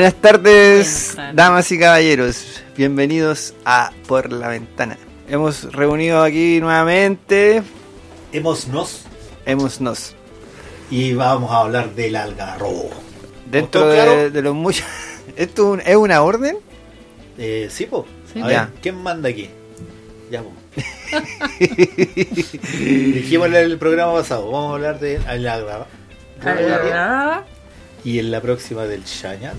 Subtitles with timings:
[0.00, 2.62] Buenas tardes, damas y caballeros.
[2.74, 4.96] Bienvenidos a Por la Ventana.
[5.28, 7.62] Hemos reunido aquí nuevamente.
[8.32, 9.02] Hemos nos.
[9.44, 10.14] Hemos nos.
[10.90, 12.88] Y vamos a hablar del algarrobo.
[13.50, 14.86] Dentro de, de, los muchos.
[15.36, 16.56] ¿Esto es una orden?
[17.36, 18.06] Eh, sí, po.
[18.32, 18.70] Sí, a ver, ya.
[18.80, 19.50] ¿quién manda aquí?
[20.30, 20.50] Ya, po.
[22.78, 25.88] Dijimos en el programa pasado, vamos a hablar del algarrobo.
[28.02, 29.56] Y en la próxima del Chañal.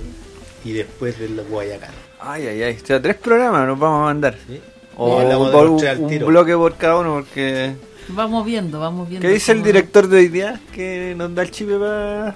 [0.64, 1.92] Y después del Guayacán.
[2.20, 2.78] Ay, ay, ay.
[2.82, 4.36] O sea, tres programas nos vamos a mandar.
[4.48, 4.60] ¿sí?
[4.98, 7.74] O un, un bloque por cada uno, porque.
[8.10, 9.28] Vamos viendo, vamos viendo.
[9.28, 10.60] ¿Qué dice el director de hoy día?
[10.74, 12.36] Que nos da el chipe para.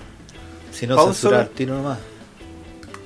[0.71, 1.99] Si no, censurar tiro nomás.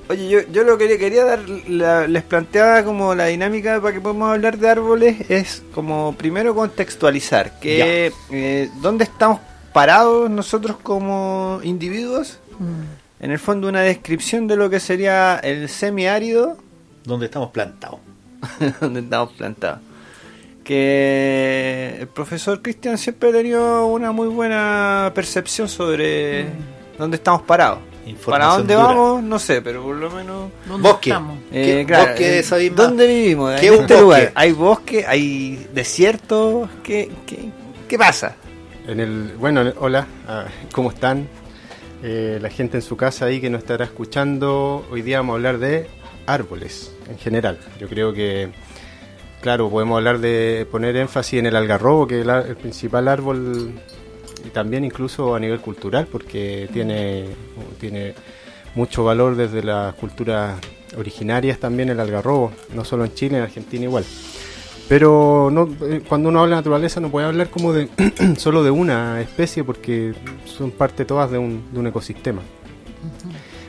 [0.08, 3.94] Oye, yo, yo lo que le quería dar, la- les planteaba como la dinámica para
[3.94, 9.38] que podamos hablar de árboles es como primero contextualizar que eh, dónde estamos
[9.72, 12.82] parados nosotros como individuos, Mm.
[13.20, 16.56] En el fondo una descripción de lo que sería el semiárido
[17.04, 18.00] Donde estamos plantados.
[18.80, 19.80] donde estamos plantados.
[20.64, 26.46] Que el profesor Cristian siempre ha tenido una muy buena percepción sobre
[26.98, 27.80] dónde estamos parados.
[28.24, 28.86] ¿Para dónde dura.
[28.86, 29.22] vamos?
[29.22, 30.50] No sé, pero por lo menos...
[30.66, 31.10] ¿Dónde Bosque.
[31.10, 31.38] estamos?
[31.52, 33.60] Eh, ¿Qué claro, bosque de esa misma- ¿Dónde vivimos?
[33.60, 34.00] ¿Qué en este bosque?
[34.02, 34.32] lugar.
[34.34, 35.04] ¿Hay bosque?
[35.06, 36.68] ¿Hay desierto?
[36.82, 37.50] ¿Qué, qué,
[37.88, 38.34] qué pasa?
[38.88, 41.28] En el, bueno, hola, ah, ¿cómo están?
[42.02, 45.36] Eh, la gente en su casa ahí que nos estará escuchando, hoy día vamos a
[45.36, 45.86] hablar de
[46.26, 47.58] árboles en general.
[47.78, 48.48] Yo creo que,
[49.42, 53.72] claro, podemos hablar de poner énfasis en el algarrobo, que es el, el principal árbol,
[54.46, 57.26] y también incluso a nivel cultural, porque tiene,
[57.78, 58.14] tiene
[58.74, 60.58] mucho valor desde las culturas
[60.96, 64.04] originarias también el algarrobo, no solo en Chile, en Argentina igual.
[64.90, 67.88] Pero no, eh, cuando uno habla de naturaleza no puede hablar como de
[68.36, 70.14] solo de una especie porque
[70.44, 72.42] son parte todas de un, de un ecosistema.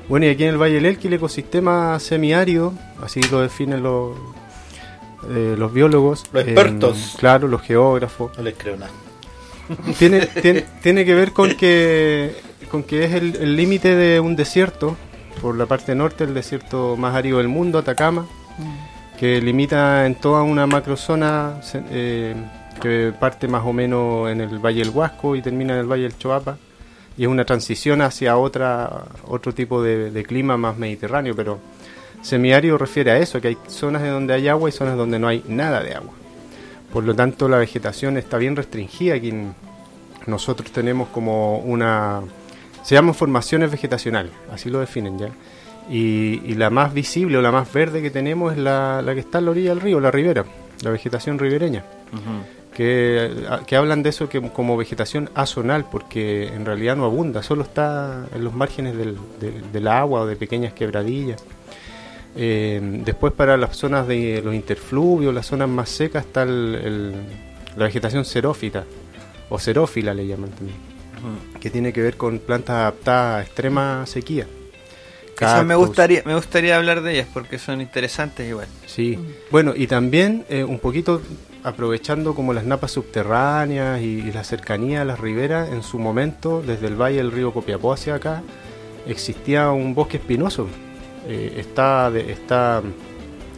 [0.10, 2.74] Bueno, y aquí en el Valle del Elqui el ecosistema semiárido,
[3.04, 4.18] así lo definen los,
[5.30, 6.24] eh, los biólogos.
[6.34, 6.98] Los expertos.
[6.98, 8.36] eh, claro, los geógrafos.
[8.36, 8.92] No les creo nada.
[10.00, 12.36] Tiene, tiene, tiene que ver con que,
[12.72, 14.98] con que es el el límite de un desierto,
[15.40, 18.26] por la parte norte, el desierto más árido del mundo, Atacama,
[18.58, 18.91] Mm.
[19.22, 21.62] Que limita en toda una macrozona
[21.92, 22.34] eh,
[22.82, 26.02] que parte más o menos en el Valle del Huasco y termina en el Valle
[26.02, 26.58] del Choapa.
[27.16, 31.60] Y es una transición hacia otra, otro tipo de, clima más mediterráneo, pero
[32.24, 35.28] semiárido refiere a eso, que hay zonas en donde hay agua y zonas donde no
[35.28, 36.14] hay nada de agua.
[36.92, 39.14] Por lo tanto, la vegetación está bien restringida.
[39.14, 39.32] Aquí
[40.26, 42.24] nosotros tenemos como una...
[42.82, 45.30] Se llaman formaciones vegetacionales, así lo definen ya.
[45.90, 49.20] Y, y la más visible o la más verde que tenemos es la, la que
[49.22, 50.46] está en la orilla del río, la ribera,
[50.84, 51.84] la vegetación ribereña.
[52.74, 53.30] Que,
[53.68, 58.26] que hablan de eso que, como vegetación azonal, porque en realidad no abunda, solo está
[58.34, 61.44] en los márgenes del, del- del agua o de pequeñas quebradillas.
[62.38, 67.12] Eh, después para las zonas de los interfluvios, las zonas más secas, está el- el-
[67.76, 68.86] la vegetación xerófita,
[69.50, 70.78] o xerófila le llaman también,
[71.60, 74.48] que tiene que ver con plantas adaptadas a extrema sequía.
[75.66, 78.68] Me gustaría, me gustaría hablar de ellas porque son interesantes igual.
[78.86, 79.18] Sí,
[79.52, 81.22] bueno, y también eh, un poquito
[81.64, 86.64] aprovechando como las napas subterráneas y, y la cercanía a las riberas, en su momento,
[86.66, 88.42] desde el valle del río Copiapó hacia acá,
[89.08, 90.68] existía un bosque espinoso.
[91.28, 92.82] Eh, está, de- está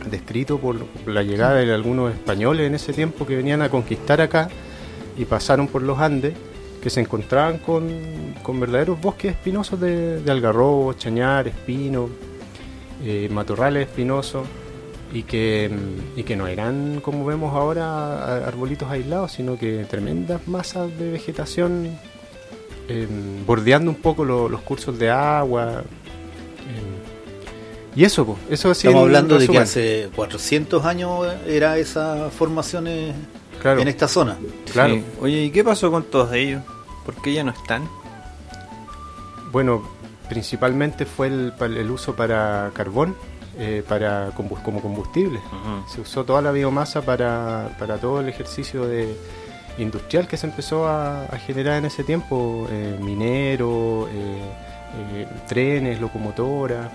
[0.10, 4.50] descrito por la llegada de algunos españoles en ese tiempo que venían a conquistar acá
[5.18, 6.34] y pasaron por los Andes,
[6.84, 7.88] que se encontraban con,
[8.44, 12.10] con verdaderos bosques espinosos de, de algarrobo, chañar, espino,
[13.02, 14.46] eh, matorrales espinosos
[15.14, 20.46] y que, mm, y que no eran como vemos ahora arbolitos aislados, sino que tremendas
[20.46, 21.88] masas de vegetación
[22.90, 23.08] eh,
[23.48, 25.84] bordeando un poco lo- los cursos de agua.
[25.84, 32.34] eh, y eso, pues, eso así Estamos hablando de que hace 400 años era esas
[32.34, 33.16] formaciones
[33.62, 34.38] Claro, en esta zona.
[34.72, 34.96] claro.
[34.96, 35.04] Sí.
[35.22, 36.62] Oye, ¿y qué pasó con todos ellos?
[37.06, 37.88] ¿Por qué ya no están?
[39.52, 39.84] Bueno,
[40.30, 43.16] principalmente fue el, el uso para carbón,
[43.58, 45.40] eh, para como combustible.
[45.88, 49.16] Se usó toda la biomasa para, para todo el ejercicio de
[49.78, 54.42] industrial que se empezó a, a generar en ese tiempo, eh, minero, eh,
[55.14, 56.90] eh, trenes, locomotoras,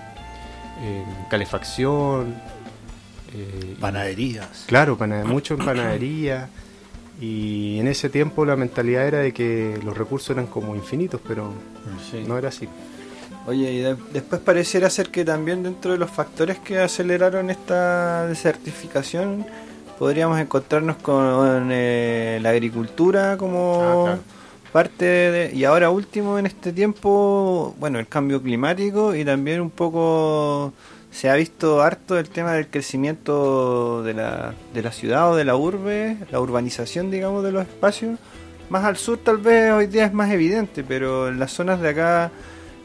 [0.81, 2.35] eh, calefacción,
[3.33, 4.63] eh, Panaderías.
[4.67, 6.49] Claro, pana- mucho en panadería.
[7.19, 11.51] Y en ese tiempo la mentalidad era de que los recursos eran como infinitos, pero
[12.09, 12.23] Sí.
[12.27, 12.67] no era así.
[13.45, 18.27] Oye, y de- después pareciera ser que también dentro de los factores que aceleraron esta
[18.27, 19.45] desertificación
[19.97, 24.21] podríamos encontrarnos con eh, la agricultura como Ah, claro.
[24.71, 25.51] parte de...
[25.53, 30.71] Y ahora último en este tiempo, bueno, el cambio climático y también un poco
[31.11, 35.43] se ha visto harto el tema del crecimiento de la, de la ciudad o de
[35.45, 38.19] la urbe, la urbanización, digamos, de los espacios.
[38.69, 41.89] Más al sur tal vez hoy día es más evidente, pero en las zonas de
[41.89, 42.31] acá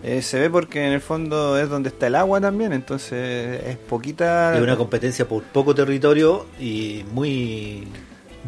[0.03, 3.77] eh, se ve porque en el fondo es donde está el agua también, entonces es
[3.77, 4.57] poquita...
[4.57, 7.87] Es una competencia por poco territorio y muy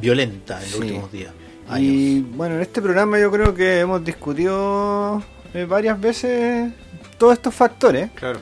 [0.00, 0.78] violenta en los Sí.
[0.80, 1.32] últimos días.
[1.78, 2.36] Y años.
[2.36, 5.22] bueno, en este programa yo creo que hemos discutido
[5.52, 6.72] eh, varias veces
[7.18, 8.10] todos estos factores.
[8.14, 8.38] Claro.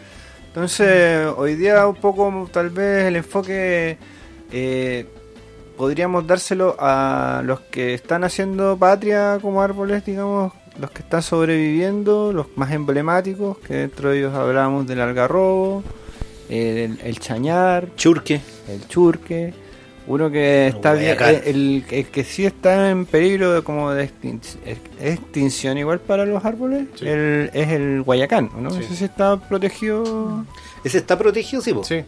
[0.54, 3.98] Entonces, hoy día un poco tal vez el enfoque
[4.52, 5.04] eh,
[5.76, 12.32] podríamos dárselo a los que están haciendo patria como árboles, digamos, los que están sobreviviendo,
[12.32, 15.82] los más emblemáticos, que dentro de ellos hablábamos del algarrobo,
[16.48, 18.40] el, el chañar, Churque.
[18.68, 19.52] el churque,
[20.06, 21.34] uno que está bien, guayacán.
[21.34, 26.00] eh, el, el que sí está en peligro de como de extin- ex- extinción igual
[26.00, 27.06] para los árboles, Sí.
[27.08, 28.70] el- es el guayacán, ¿no?
[28.70, 28.80] Sí.
[28.80, 30.44] Ese sí está protegido.
[30.84, 31.84] Ese está protegido, sí, po.
[31.84, 32.04] Sí.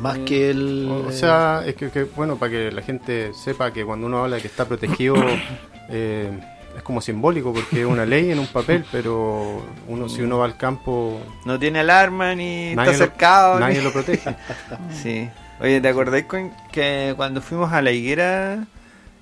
[0.00, 0.88] Más que el.
[0.90, 4.18] O, o sea, es que, que, bueno, para que la gente sepa que cuando uno
[4.24, 5.14] habla de que está protegido,
[5.88, 6.30] eh,
[6.76, 10.44] es como simbólico porque es una ley en un papel, pero uno si uno va
[10.44, 13.58] al campo, No tiene alarma ni está lo- cercado.
[13.60, 14.34] nadie ni- lo protege.
[15.02, 15.28] Sí.
[15.60, 18.64] Oye, ¿te acordáis con que cuando fuimos a la higuera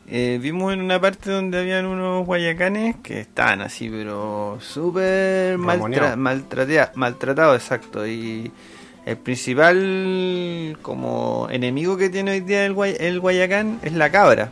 [0.09, 5.57] eh, vimos en una parte donde habían unos guayacanes que estaban así, pero súper
[6.17, 8.07] maltra maltratados, exacto.
[8.07, 8.53] Y
[9.07, 14.51] el principal como enemigo que tiene hoy día el, guay- el guayacán es la cabra.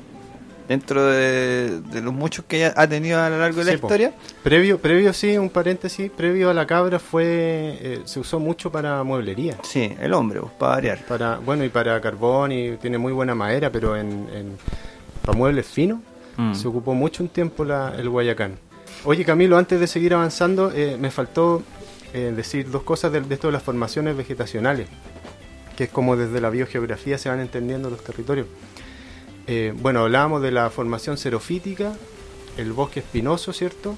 [0.68, 3.86] Dentro de, de los muchos que ha tenido a lo largo de la po.
[3.86, 4.14] historia.
[4.42, 7.24] Previo, previo sí, un paréntesis, previo a la cabra fue,
[7.82, 9.58] eh, se usó mucho para mueblería.
[9.62, 11.04] Sí, el hombre, pues, para variar.
[11.06, 14.56] Para, bueno, y para carbón y tiene muy buena madera, pero en, en-
[15.24, 16.00] para muebles finos
[16.36, 16.52] Mm.
[16.54, 18.56] se ocupó mucho un tiempo la- el guayacán.
[19.04, 21.62] Oye Camilo, antes de seguir avanzando, eh, me faltó
[22.12, 24.88] eh, decir dos cosas de, de esto de las formaciones vegetacionales,
[25.76, 28.46] que es como desde la biogeografía se van entendiendo los territorios.
[29.46, 31.92] Eh, bueno, hablábamos de la formación xerofítica,
[32.56, 33.94] el bosque espinoso, ¿cierto?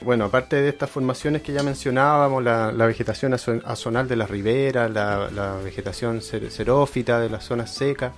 [0.00, 4.28] Bueno, aparte de estas formaciones que ya mencionábamos, la, la vegetación azo- azonal de las
[4.28, 8.12] riberas, la, la vegetación xerófita de las zonas secas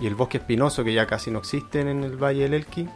[0.00, 2.86] y el bosque espinoso que ya casi no existen en el Valle del Elqui.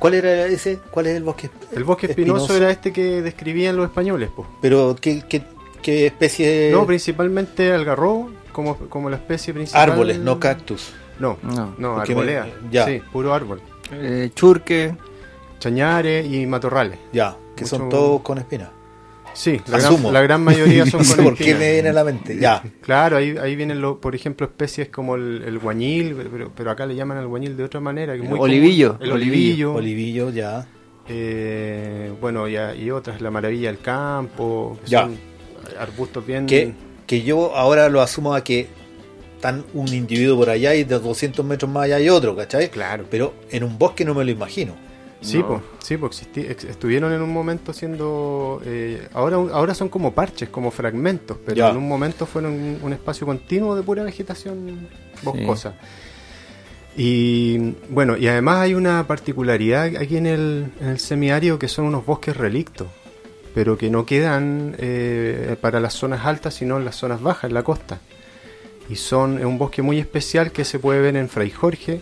[0.00, 0.80] ¿Cuál era ese?
[0.90, 1.48] ¿Cuál es el bosque?
[1.72, 4.48] El bosque espinoso, era este que describían los españoles, pues.
[4.60, 5.44] Pero, ¿qué, qué,
[5.80, 6.70] qué especie?
[6.72, 9.90] No, principalmente algarrobo, como, como la especie principal.
[9.92, 10.92] Árboles, no cactus.
[11.20, 12.48] No, No, no, arbolea.
[12.62, 12.86] me- ya.
[12.86, 13.60] Sí, puro árbol.
[13.92, 14.94] Eh, churque.
[15.58, 16.98] Chañares y matorrales.
[17.12, 18.70] Ya, que son todos con espinas.
[19.34, 21.92] Sí, la gran, la gran mayoría son no sé con por qué me viene a
[21.92, 22.36] la mente.
[22.38, 22.62] Ya.
[22.80, 26.86] Claro, ahí, ahí vienen, lo- por ejemplo, especies como el, el guañil, pero, pero acá
[26.86, 28.14] le llaman al guañil de otra manera.
[28.14, 28.44] Que muy común.
[28.44, 29.74] Olivillo, El olivillo.
[29.74, 30.30] olivillo.
[30.30, 30.66] Ya.
[31.08, 34.78] eh, bueno, y, y otras, la maravilla del campo.
[34.84, 35.02] que Ya.
[35.02, 35.18] son
[35.78, 36.46] arbustos bien...
[36.46, 36.72] Que,
[37.06, 38.68] que yo ahora lo asumo a que
[39.40, 42.68] están un individuo por allá y de 200 metros más allá hay otro, ¿cachai?
[42.70, 43.06] Claro.
[43.10, 44.74] Pero en un bosque no me lo imagino.
[45.22, 45.48] Sí, No.
[45.48, 48.60] pues, sí, pues existi- ex- estuvieron en un momento siendo...
[48.64, 51.70] eh, ahora, ahora son como parches, como fragmentos, pero Ya.
[51.70, 54.88] en un momento fueron un, un espacio continuo de pura vegetación
[55.22, 55.74] boscosa.
[56.96, 61.84] Y bueno, y además hay una particularidad aquí en el, en el semiárido que son
[61.86, 62.88] unos bosques relictos,
[63.54, 67.54] pero que no quedan eh, para las zonas altas, sino en las zonas bajas, en
[67.54, 68.00] la costa.
[68.90, 72.00] Y son es un bosque muy especial que se puede ver en Fray Jorge.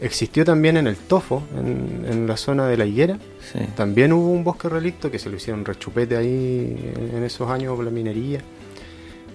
[0.00, 3.18] Existió también en el Tofo, en, en la zona de la higuera.
[3.52, 3.60] Sí.
[3.74, 7.74] También hubo un bosque relicto que se lo hicieron rechupete ahí en, en esos años
[7.74, 8.40] por la minería.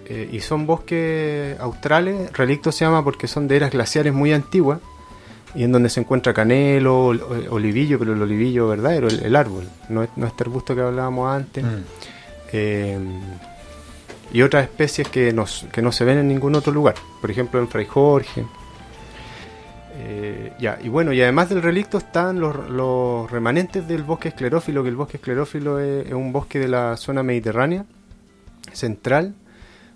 [0.05, 4.79] Eh, y son bosques australes, relicto se llama porque son de eras glaciares muy antiguas
[5.55, 9.67] y en donde se encuentra canelo, ol- olivillo, pero el olivillo verdadero, el, el árbol,
[9.87, 11.63] no, es- no este arbusto que hablábamos antes.
[11.63, 11.67] Mm.
[12.51, 12.99] Eh,
[14.31, 17.59] y otras especies que, nos- que no se ven en ningún otro lugar, por ejemplo
[17.59, 18.45] en Fray Jorge.
[20.01, 24.89] Eh, ya, y bueno, y además del relicto están los, remanentes del bosque esclerófilo, que
[24.89, 27.85] el bosque esclerófilo es, un bosque de la zona mediterránea
[28.71, 29.33] central,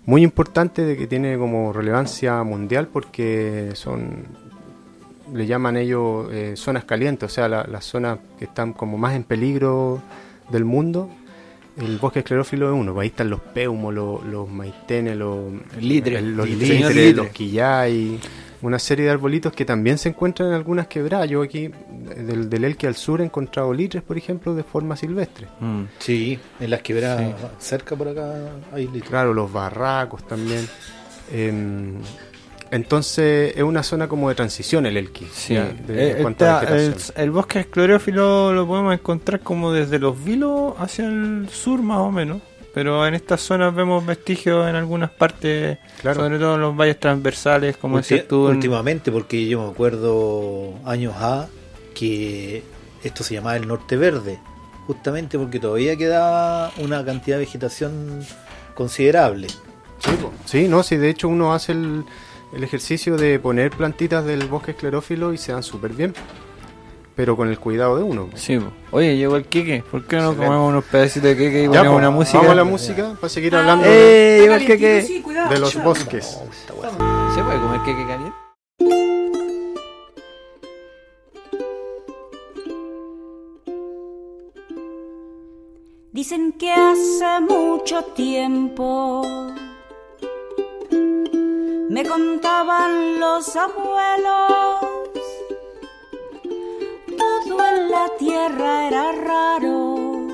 [0.04, 4.26] muy importante, de que tiene como relevancia mundial porque son
[5.32, 9.14] le llaman ellos eh, zonas calientes, o sea, la- las zonas que están como más
[9.14, 10.02] en peligro
[10.50, 11.08] del mundo.
[11.76, 16.18] El bosque esclerófilo es uno, ahí están los peumos, los, los maitenes, los Litre.
[16.18, 17.12] el- los litres, litre.
[17.12, 18.18] los quillay,
[18.62, 21.28] una serie de arbolitos que también se encuentran en algunas quebradas.
[21.28, 21.70] Yo aquí,
[22.16, 25.48] del, del Elqui al sur, he encontrado litres, por ejemplo, de forma silvestre.
[25.60, 25.82] Mm.
[25.98, 28.32] Sí, en las quebradas cerca por acá
[28.72, 29.10] hay litros.
[29.10, 30.66] Claro, los barracos también.
[31.32, 31.94] Em,
[32.74, 35.26] entonces es una zona como de transición el Elqui.
[35.32, 36.94] Sí, ya, de- en Eh, el, vegetación.
[37.16, 42.10] el bosque esclerófilo lo podemos encontrar como desde los vilos hacia el sur más o
[42.10, 42.42] menos,
[42.74, 46.20] pero en estas zonas vemos vestigios en algunas partes, Claro.
[46.22, 48.48] sobre todo en los valles transversales, como Ulti- decías tú.
[48.48, 51.46] en- Últimamente, porque yo me acuerdo años A
[51.94, 52.62] que
[53.04, 54.40] esto se llamaba el norte verde,
[54.86, 58.24] justamente porque todavía quedaba una cantidad de vegetación
[58.74, 59.46] considerable.
[60.44, 62.04] Sí, no, sí, de hecho uno hace el,
[62.54, 66.14] el ejercicio de poner plantitas del bosque esclerófilo y se dan súper bien,
[67.16, 68.28] pero con el cuidado de uno.
[68.34, 68.72] Sí, po.
[68.92, 70.46] oye, llegó el queque, ¿por qué no Excelente.
[70.46, 72.38] comemos unos pedacitos de queque y Ya, ponemos una música?
[72.38, 75.50] Vamos a la música para seguir Ah, hablando de, ¡Eh, llegó el sí, cuidado.
[75.52, 76.38] de los bosques.
[76.66, 78.34] ¿Se puede comer queque caliente?
[86.12, 89.22] Dicen que hace mucho tiempo
[91.88, 94.80] me contaban los abuelos,
[97.16, 100.26] todo en la tierra era raro,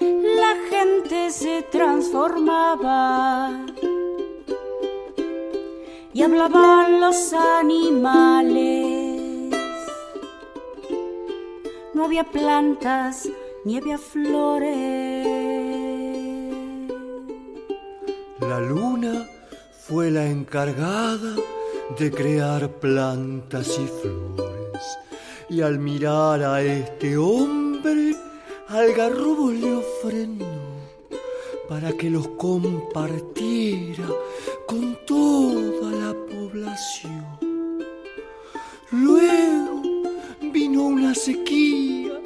[0.00, 3.50] la gente se transformaba
[6.14, 9.22] y hablaban los animales.
[11.94, 13.28] No había plantas
[13.64, 15.26] ni había flores.
[18.40, 19.26] La luna
[19.92, 21.36] fue la encargada
[21.98, 24.82] de crear plantas y flores.
[25.50, 28.16] Y al mirar a este hombre,
[28.68, 30.46] Algarrobo le ofrendó
[31.68, 34.08] para que los compartiera
[34.66, 37.26] con toda la población.
[38.92, 39.82] Luego
[40.54, 42.18] vino una sequía,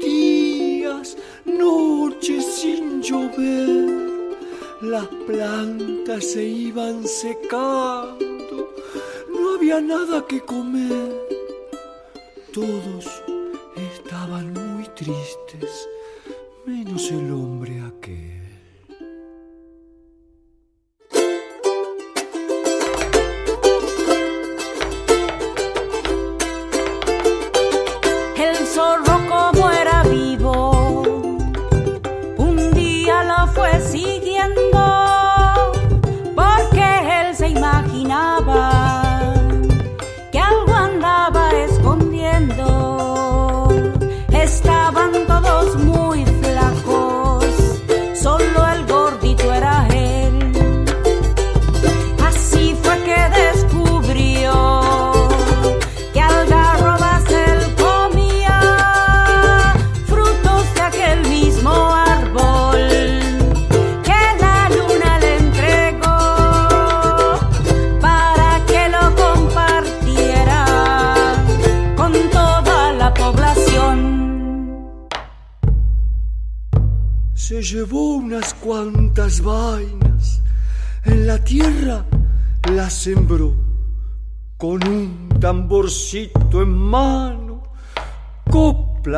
[0.00, 3.63] días, noches sin llover.
[4.94, 8.72] Las plantas se iban secando,
[9.28, 11.10] no había nada que comer.
[12.52, 13.04] Todos
[13.92, 15.88] estaban muy tristes,
[16.64, 17.53] menos el hombre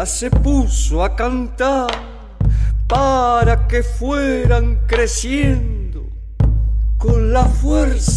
[0.07, 1.89] se puso a cantar
[2.87, 6.07] para que fueran creciendo
[6.97, 8.16] con la fuerza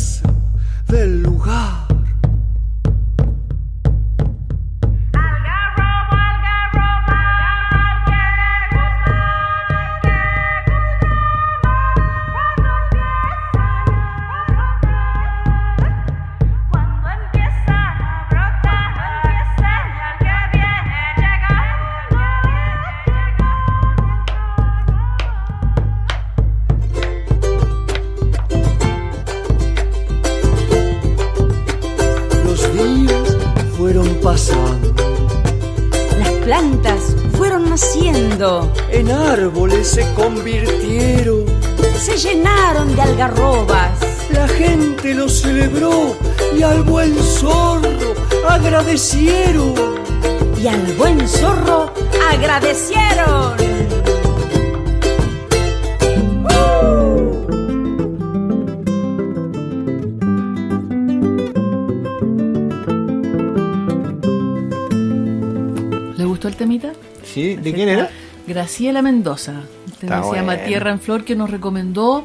[68.80, 69.64] Graciela Mendoza.
[70.00, 70.56] Tema se llama.
[70.56, 72.24] Tierra en Flor que nos recomendó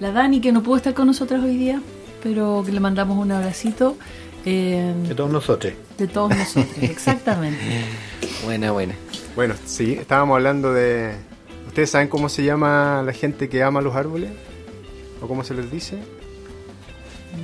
[0.00, 1.80] la Dani que no pudo estar con nosotras hoy día,
[2.24, 3.96] pero que le mandamos un abracito
[4.44, 5.74] eh, De todos nosotros.
[5.96, 6.76] de todos nosotros.
[6.82, 7.60] Exactamente.
[8.44, 8.94] Buena, buena.
[9.36, 11.12] Bueno, sí, estábamos hablando de...
[11.68, 14.32] ¿Ustedes saben cómo se llama la gente que ama los árboles?
[15.22, 15.98] ¿O cómo se les dice?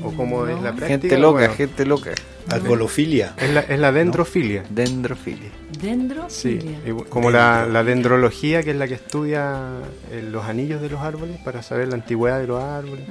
[0.02, 0.88] ¿O cómo es la práctica?
[0.88, 2.10] Gente loca, Bueno, gente loca.
[2.50, 3.34] Arbolofilia.
[3.36, 4.64] Es la, es la dendrofilia.
[4.70, 5.50] Dendrofilia.
[5.70, 6.78] Sí, Dendrofilia.
[6.86, 11.00] y como la, la dendrología, que es la que estudia eh, los anillos de los
[11.00, 13.04] árboles para saber la antigüedad de los árboles.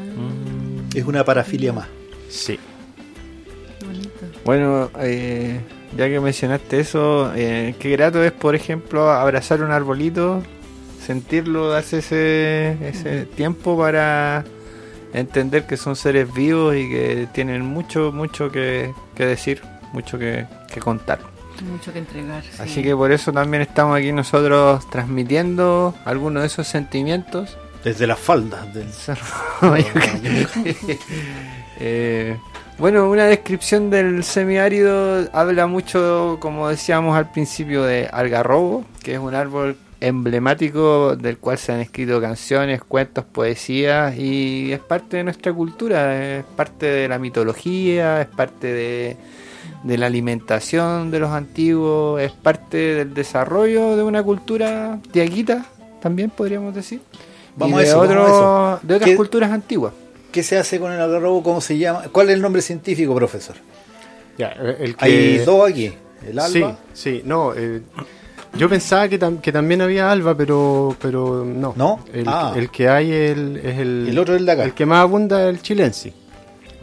[0.95, 1.87] Es una parafilia más.
[2.29, 2.59] Sí.
[3.79, 4.09] Qué bonito.
[4.43, 5.59] Bueno, eh,
[5.95, 10.41] ya que mencionaste eso, eh, qué grato es, por ejemplo, abrazar un arbolito,
[11.05, 14.43] sentirlo, darse ese, ese tiempo para
[15.13, 19.61] entender que son seres vivos y que tienen mucho, mucho que, que decir,
[19.93, 21.19] mucho que, que contar.
[21.71, 22.43] Mucho que entregar.
[22.43, 22.61] sí.
[22.61, 27.57] Así que por eso también estamos aquí nosotros transmitiendo algunos de esos sentimientos.
[27.83, 28.87] Desde las faldas del
[31.79, 32.35] Eh,
[32.79, 39.19] bueno, una descripción del semiárido habla mucho, como decíamos al principio, de algarrobo, que es
[39.19, 45.23] un árbol emblemático del cual se han escrito canciones, cuentos, poesías y es parte de
[45.23, 49.17] nuestra cultura, es parte de la mitología, es parte de,
[49.83, 55.65] de la alimentación de los antiguos, es parte del desarrollo de una cultura tiaguita,
[56.01, 57.01] también podríamos decir.
[57.55, 58.27] Vamos y a de, eso, vamos a otro-
[58.77, 58.79] eso.
[58.83, 59.93] de otras ¿Qué- culturas antiguas.
[60.31, 61.41] ¿Qué se hace con el algarrobo?
[61.41, 62.03] ¿Cómo se llama?
[62.11, 63.55] ¿Cuál es el nombre científico, profesor?
[64.37, 65.05] Ya, el que...
[65.05, 65.91] Hay dos aquí.
[66.27, 66.77] El alba.
[66.93, 67.53] Sí, sí, no.
[67.55, 67.81] eh,
[68.55, 71.73] yo pensaba que, tam- que también había alba, pero pero no.
[71.75, 72.03] ¿No?
[72.13, 72.53] El, Ah.
[72.55, 74.07] el que hay el, es el.
[74.09, 74.63] El otro es el de acá.
[74.63, 76.13] El que más abunda es el chilensi.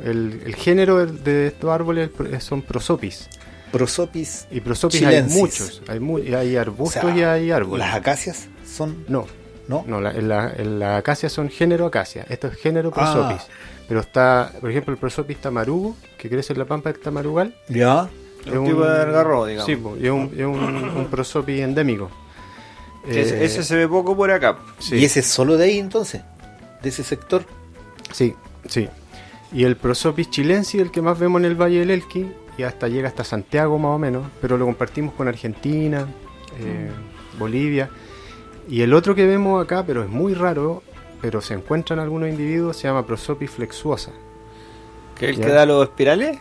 [0.02, 3.28] El, el género de estos árboles son prosopis.
[3.72, 4.46] Prosopis.
[4.50, 5.34] Y prosopis Chilensis.
[5.36, 5.82] hay muchos.
[5.88, 7.86] Hay, mu- hay O arbustos sea, y hay árboles.
[7.86, 9.04] Las acacias son.
[9.08, 9.26] No,
[9.66, 9.84] ¿No?
[9.86, 12.24] no, la, en la, la acacia son género acacia.
[12.28, 13.12] Esto es género Ah.
[13.12, 13.46] prosopis.
[13.88, 17.54] Pero está, por ejemplo, el prosopis tamarugo, que crece en la pampa del tamarugal.
[17.68, 18.08] Ya.
[18.46, 19.66] Un tipo de algarrobo, digamos.
[19.66, 22.10] Sí, po, y es un, es un, un prosopis endémico.
[23.06, 24.58] Ese, Eh, ese se ve poco por acá.
[24.78, 26.22] sí, ¿Y ese es solo de ahí entonces?
[26.82, 27.44] ¿De ese sector?
[28.12, 28.34] Sí,
[28.68, 28.88] sí.
[29.52, 32.26] Y el prosopis chilensis, el que más vemos en el Valle del Elqui,
[32.58, 36.06] y hasta llega hasta Santiago más o menos, pero lo compartimos con Argentina,
[36.60, 36.90] eh,
[37.38, 37.88] Bolivia.
[38.68, 40.82] Y el otro que vemos acá, pero es muy raro,
[41.20, 44.12] pero se encuentra en algunos individuos, se llama prosopis flexuosa.
[45.18, 46.38] ¿Que el que da los espirales?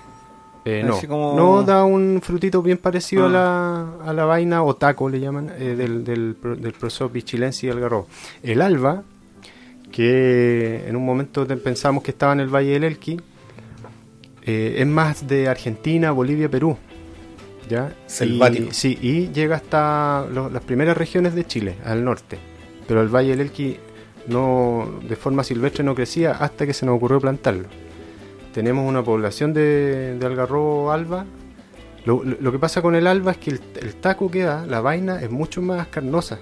[0.65, 3.27] Eh, no, como- no da un frutito bien parecido Ah.
[3.27, 7.65] a, la, a la vaina o taco, le llaman, eh, del, del, del prosopis chilensis
[7.65, 8.07] y algarrobo.
[8.41, 9.03] El alba,
[9.91, 13.19] que en un momento pensamos que estaba en el Valle del Elqui,
[14.45, 16.77] eh, es más de Argentina, Bolivia, Perú.
[17.69, 17.93] ¿ya?
[18.07, 18.69] Selvático.
[18.69, 22.37] Y, sí, y llega hasta lo- las primeras regiones de Chile, al norte.
[22.87, 23.77] Pero el Valle del Elqui
[24.27, 27.67] no, de forma silvestre no crecía hasta que se nos ocurrió plantarlo
[28.53, 31.25] tenemos una población de, de algarrobo alba.
[32.05, 34.65] Lo, lo- lo que pasa con el alba es que el, el taco que da,
[34.65, 36.39] la vaina, es mucho más carnosa.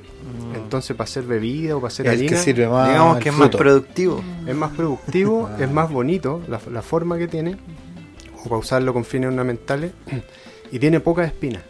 [0.55, 2.87] Entonces, para hacer bebida o para hacer el harina, que sirve más.
[2.89, 4.23] Digamos que es más productivo.
[4.47, 7.57] es más productivo, es más bonito la, la forma que tiene,
[8.39, 9.91] o para usarlo con fines ornamentales,
[10.71, 11.61] y tiene pocas espinas.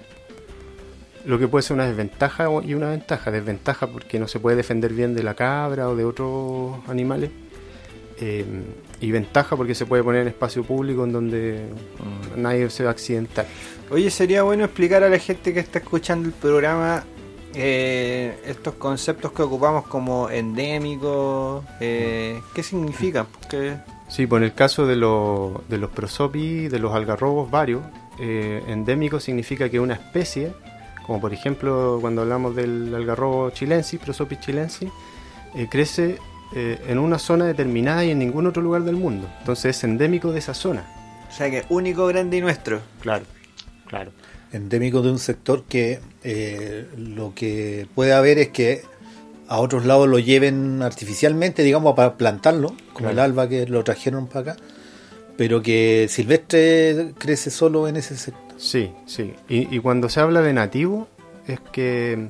[1.25, 3.29] Lo que puede ser una desventaja y una ventaja.
[3.29, 7.29] Desventaja porque no se puede defender bien de la cabra o de otros animales.
[8.19, 8.45] Eh,
[8.99, 11.65] y ventaja porque se puede poner en espacio público en donde
[12.35, 13.45] nadie se va a accidentar.
[13.89, 17.03] Oye, sería bueno explicar a la gente que está escuchando el programa
[17.53, 21.65] eh, estos conceptos que ocupamos como endémicos.
[21.79, 23.27] Eh, ¿Qué significan?
[23.27, 23.75] Porque
[24.07, 27.81] Sí, pues en el caso de, los de los prosopis, de los algarrobos varios,
[28.19, 30.53] eh, endémico significa que una especie,
[31.05, 34.89] como por ejemplo cuando hablamos del algarrobo chilensis, prosopis chilensis,
[35.69, 36.17] crece
[36.55, 39.29] eh, en una zona determinada y en ningún otro lugar del mundo.
[39.39, 40.85] Entonces es endémico de esa zona.
[41.29, 42.81] O sea que único, grande y nuestro.
[43.01, 43.23] Claro,
[43.87, 44.11] claro.
[44.51, 48.81] endémico de un sector que eh, lo que puede haber es que
[49.47, 53.11] a otros lados lo lleven artificialmente, digamos, para plantarlo, como Claro.
[53.11, 54.63] el alba que lo trajeron para acá,
[55.37, 58.55] pero que silvestre crece solo en ese sector.
[58.57, 59.33] Sí, sí.
[59.49, 61.07] Y, y cuando se habla de nativo,
[61.47, 62.29] es que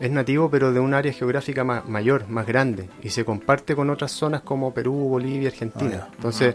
[0.00, 3.90] es nativo pero de un área geográfica ma- mayor, más grande, y se comparte con
[3.90, 6.06] otras zonas como Perú, Bolivia, Argentina.
[6.08, 6.12] Ah.
[6.16, 6.54] Entonces,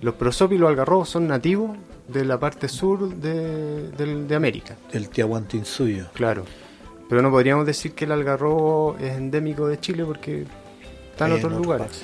[0.00, 1.76] los prosopis y los algarrobos son nativos
[2.08, 6.06] de la parte sur de, del- de América, El Tiahuantinsuyo.
[6.12, 6.44] claro.
[7.08, 10.44] Pero no podríamos decir que el algarrobo es endémico de Chile porque
[11.10, 12.02] está en En otros otras lugares.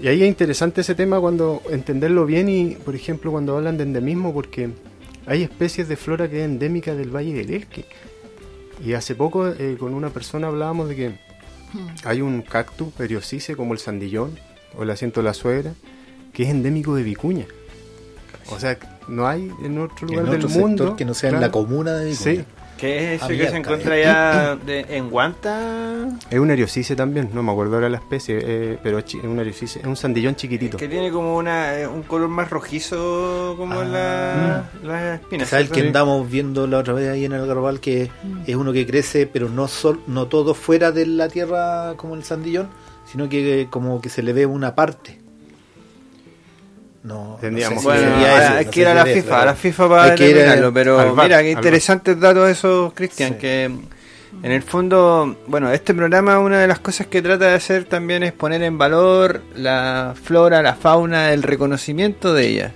[0.00, 3.82] Y ahí es interesante ese tema cuando entenderlo bien y, por ejemplo, cuando hablan de
[3.82, 4.70] endemismo, porque
[5.26, 7.84] hay especies de flora que es endémica del Valle del Elqui.
[8.84, 11.18] Y hace poco eh, con una persona hablábamos de que
[12.04, 14.38] hay un cactus periocice como el sandillón
[14.76, 15.72] o el asiento de la suegra
[16.32, 17.46] que es endémico de Vicuña.
[18.50, 21.30] O sea, no hay en otro lugar en del otro sector mundo que no sea
[21.30, 22.34] en la comuna de Vicuña.
[22.34, 22.44] Sí,
[22.78, 24.04] ¿Qué es ese que se encuentra eh.
[24.06, 26.08] allá de- en Guanta?
[26.30, 29.24] es un eriocice también, no me acuerdo ahora la especie, eh, pero es chi- es
[29.24, 30.76] un eriocice, es un sandillón chiquitito.
[30.76, 35.48] Que tiene como una, eh, un color más rojizo como en la, las espinas.
[35.48, 38.10] Quizá el que andamos viendo la otra vez ahí en el Garrobal, que
[38.46, 42.24] es uno que crece, pero no sol, no todo fuera de la tierra como el
[42.24, 42.68] sandillón,
[43.04, 45.18] sino que como que se le ve una parte.
[47.06, 49.44] No, Tendríamos no sé si Bueno, sería hay no que ir a la FIFA, a
[49.46, 53.38] la FIFA para determinarlo, pero al mira, qué interesantes datos esos, Cristian, Sí.
[53.38, 53.64] que
[54.42, 58.22] en el fondo, bueno, este programa una de las cosas que trata de hacer también
[58.24, 62.72] es poner en valor la flora, la fauna, el reconocimiento de ella.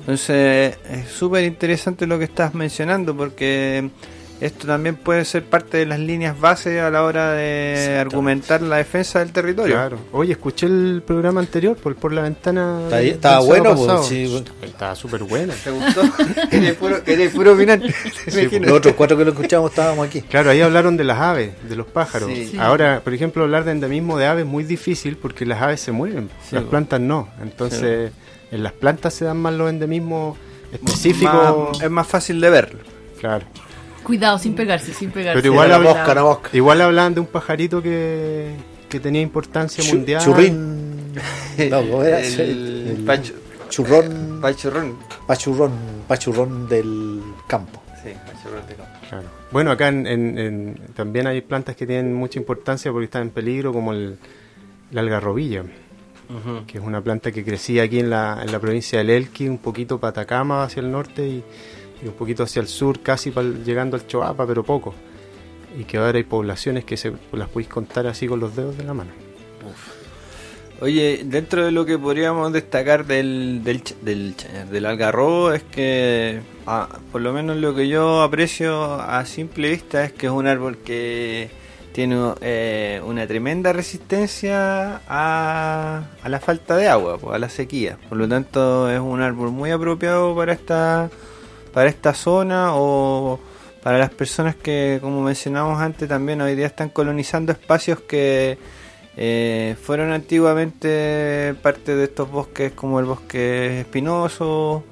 [0.00, 3.90] Entonces, es súper interesante lo que estás mencionando porque
[4.40, 8.76] esto también puede ser parte de las líneas base a la hora de argumentar la
[8.76, 9.74] defensa del territorio.
[9.74, 9.98] Claro.
[10.12, 12.82] Oye, escuché el programa anterior por, por la ventana.
[12.84, 14.44] Está- del estaba bueno, pues, sí.
[14.62, 15.52] Estaba súper bueno.
[15.64, 16.02] ¿Te gustó?
[16.50, 17.54] ¿Querés puro, querés puro?
[17.56, 17.62] Me
[18.42, 18.68] imagino.
[18.68, 20.22] Los otros cuatro que lo escuchamos estábamos aquí.
[20.22, 22.30] Claro, ahí hablaron de las aves, de los pájaros.
[22.32, 22.56] Sí.
[22.60, 25.90] Ahora, por ejemplo, hablar de endemismo de aves es muy difícil porque las aves se
[25.92, 26.70] mueven, Sí, las po.
[26.70, 27.28] plantas no.
[27.42, 28.12] Entonces,
[28.52, 30.36] en las plantas se dan más los endemismos
[30.72, 31.70] específicos.
[31.72, 32.80] Más- es más fácil de verlo.
[33.20, 33.44] Claro.
[34.08, 35.38] Cuidado, sin pegarse, sin pegarse.
[35.40, 36.50] Pero igual la habla- mosca, la mosca.
[36.52, 38.54] Igual hablaban de un pajarito que,
[38.88, 40.24] que tenía importancia Chu- mundial.
[40.24, 40.88] Churrín.
[41.70, 42.20] No, ¿cómo era?
[42.20, 43.34] El, El pacho-
[43.68, 44.38] churrón.
[44.40, 44.96] pachurrón.
[45.26, 45.72] Pachurrón.
[46.08, 47.82] Pachurrón del campo.
[48.02, 48.92] Sí, pachurrón de campo.
[49.08, 49.24] Claro.
[49.50, 53.30] Bueno, acá en, en- en- también hay plantas que tienen mucha importancia porque están en
[53.30, 54.16] peligro, como el,
[54.92, 55.64] la algarrobilla,
[56.66, 59.58] que es una planta que crecía aquí en la, en la provincia del Elqui, un
[59.58, 61.44] poquito para Atacama hacia el norte y,
[62.02, 64.94] y un poquito hacia el sur, casi pa'l- llegando al Choapa, pero poco.
[65.78, 68.84] Y que ahora hay poblaciones que se, las podéis contar así con los dedos de
[68.84, 69.10] la mano.
[70.80, 74.34] Oye, dentro de lo que podríamos destacar del, del, del,
[74.70, 76.40] del algarrobo es que,
[77.10, 80.78] por lo menos lo que yo aprecio a simple vista es que es un árbol
[80.78, 81.50] que
[81.90, 87.98] tiene eh, una tremenda resistencia a, a la falta de agua, a la sequía.
[88.08, 91.10] Por lo tanto, es un árbol muy apropiado para esta,
[91.78, 93.38] para esta zona o
[93.84, 98.58] para las personas que, como mencionamos antes, también hoy día están colonizando espacios que
[99.16, 104.82] eh, fueron antiguamente parte de estos bosques como el bosque espinoso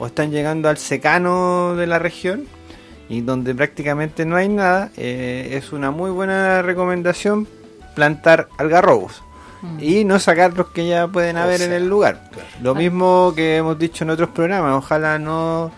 [0.00, 2.48] o están llegando al secano de la región
[3.08, 7.46] y donde prácticamente no hay nada, eh, es una muy buena recomendación
[7.94, 9.22] plantar algarrobos
[9.62, 9.78] Mm.
[9.80, 12.30] y no sacar los que ya pueden O haber en el lugar.
[12.60, 15.70] Lo mismo que hemos dicho en otros programas, ojalá no,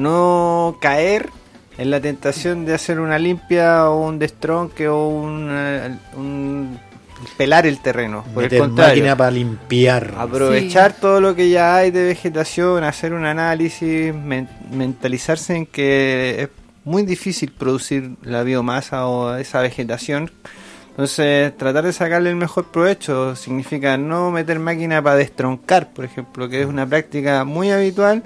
[0.00, 1.28] no caer
[1.78, 6.78] en la tentación de hacer una limpia o un destronque o un, eh, un
[7.36, 8.24] pelar el terreno.
[8.34, 10.14] Por el Meter contrario, máquina para limpiar.
[10.18, 16.42] aprovechar todo lo que ya hay de vegetación, hacer un análisis, men- mentalizarse en que
[16.42, 16.48] es
[16.84, 20.30] muy difícil producir la biomasa o esa vegetación.
[20.90, 26.48] Entonces, tratar de sacarle el mejor provecho significa no meter máquina para destroncar, por ejemplo,
[26.48, 28.22] que es una práctica muy habitual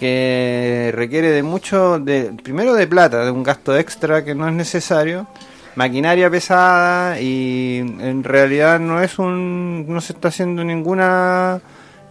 [0.00, 4.54] que requiere de mucho, de primero de plata, de un gasto extra que no es
[4.54, 5.26] necesario,
[5.74, 11.60] maquinaria pesada y en realidad no es un, no se está haciendo ninguna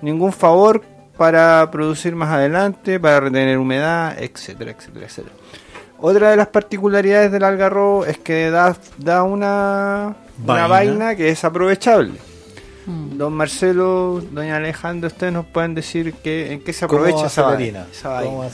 [0.03, 0.83] ningún favor
[1.17, 5.35] para producir más adelante, para retener humedad, etcétera, etcétera, etcétera.
[5.97, 10.67] Otra de las particularidades del algarrobo es que da, da una, una Vaina.
[10.67, 12.19] vaina que es aprovechable.
[12.89, 13.17] Mm.
[13.17, 17.43] Don Marcelo, doña Alejandra, ustedes nos pueden decir que, en qué se ¿Cómo aprovecha esa
[17.43, 17.55] vaina.
[17.81, 17.85] harina?
[17.91, 18.31] esa vaina.
[18.31, 18.49] ¿Cómo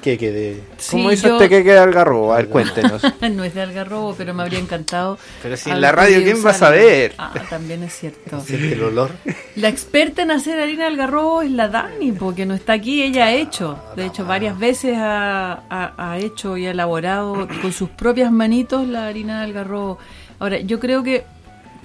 [0.00, 0.60] queque de...?
[0.90, 2.32] ¿Cómo Sí, hizo yo- este que queda algarrobo?
[2.32, 3.02] A ver, cuéntenos.
[3.32, 5.18] no es de algarrobo, pero me habría encantado.
[5.42, 7.14] Pero si en la radio, de ¿quién va a saber?
[7.18, 8.40] Ah, también es cierto.
[8.40, 9.10] ¿Siente el olor?
[9.56, 13.26] La experta en hacer harina de algarrobo es la Dani, porque no está aquí, ella
[13.26, 13.78] ha hecho.
[13.96, 18.86] De hecho, varias veces ha, ha- ha hecho y ha elaborado con sus propias manitos
[18.86, 19.98] la harina de algarrobo.
[20.38, 21.24] Ahora, yo creo que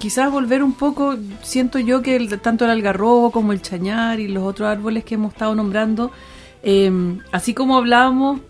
[0.02, 4.26] quizás volver un poco, siento yo que el- tanto el algarrobo como el chañar y
[4.26, 6.10] los otros árboles que hemos estado nombrando,
[6.64, 6.90] eh,
[7.30, 8.40] así como hablábamos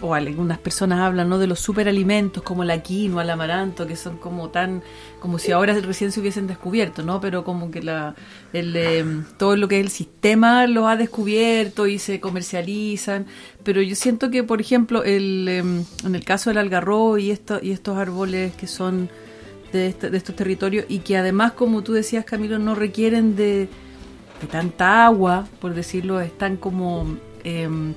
[0.00, 1.38] o algunas personas hablan ¿no?
[1.38, 4.82] de los superalimentos como la quinoa, el amaranto, que son como tan,
[5.20, 7.20] como si ahora recién se hubiesen descubierto, ¿no?
[7.20, 8.16] Pero como que la,
[8.52, 9.04] el, eh,
[9.36, 13.26] todo lo que es el sistema los ha descubierto y se comercializan.
[13.64, 17.58] Pero yo siento que, por ejemplo, el, eh, en el caso del algarrobo y, esto,
[17.62, 19.08] y estos árboles que son
[19.72, 23.68] de, este- de estos territorios y que además, como tú decías, Camilo, no requieren de,
[24.50, 27.16] tanta agua, por decirlo, están como...
[27.44, 27.94] em,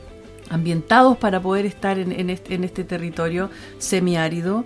[0.50, 4.66] ambientados para poder estar este, en este territorio semiárido.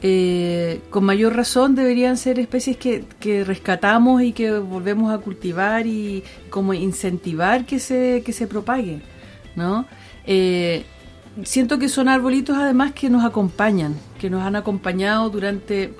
[0.00, 5.86] Eh, con mayor razón deberían ser especies que, que rescatamos y que volvemos a cultivar
[5.86, 9.02] y como incentivar que se, que se propaguen,
[9.56, 9.84] ¿no?
[10.26, 10.84] Eh,
[11.44, 15.92] siento que son arbolitos además que nos acompañan, que nos han acompañado durante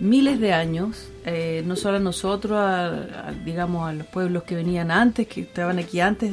[0.00, 4.90] miles de años, eh, no solo a nosotros, a, digamos a los pueblos que venían
[4.90, 6.32] antes, que estaban aquí antes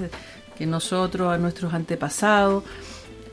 [0.57, 2.63] que nosotros, a nuestros antepasados.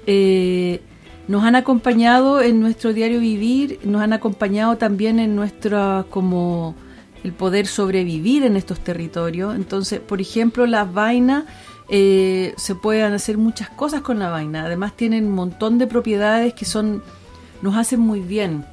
[0.07, 0.81] Eh,
[1.29, 6.75] nos han acompañado en nuestro diario vivir, nos han acompañado también en nuestra como
[7.23, 9.55] el poder sobrevivir en estos territorios.
[9.55, 11.45] Entonces, por ejemplo, las vainas
[11.89, 14.65] eh, se pueden hacer muchas cosas con la vaina.
[14.65, 17.03] Además, tienen un montón de propiedades que son
[17.63, 18.65] nos hacen muy bien.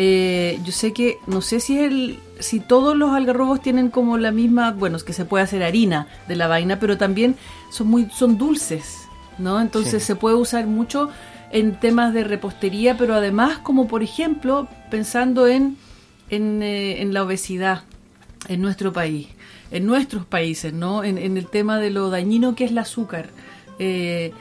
[0.00, 4.30] Eh, yo sé que no sé si el si todos los algarrobos tienen como la
[4.30, 7.34] misma, bueno, es que se puede hacer harina de la vaina, pero también
[7.72, 9.08] son muy son dulces,
[9.38, 9.60] ¿no?
[9.60, 10.06] Entonces Sí.
[10.06, 11.08] se puede usar mucho
[11.50, 15.76] en temas de repostería, pero además como por ejemplo pensando en
[16.30, 17.82] en, eh, en la obesidad
[18.48, 19.26] en nuestro país,
[19.72, 21.02] en nuestros países, ¿no?
[21.02, 23.30] En, en el tema de lo dañino que es el azúcar.
[23.80, 24.32] Eh,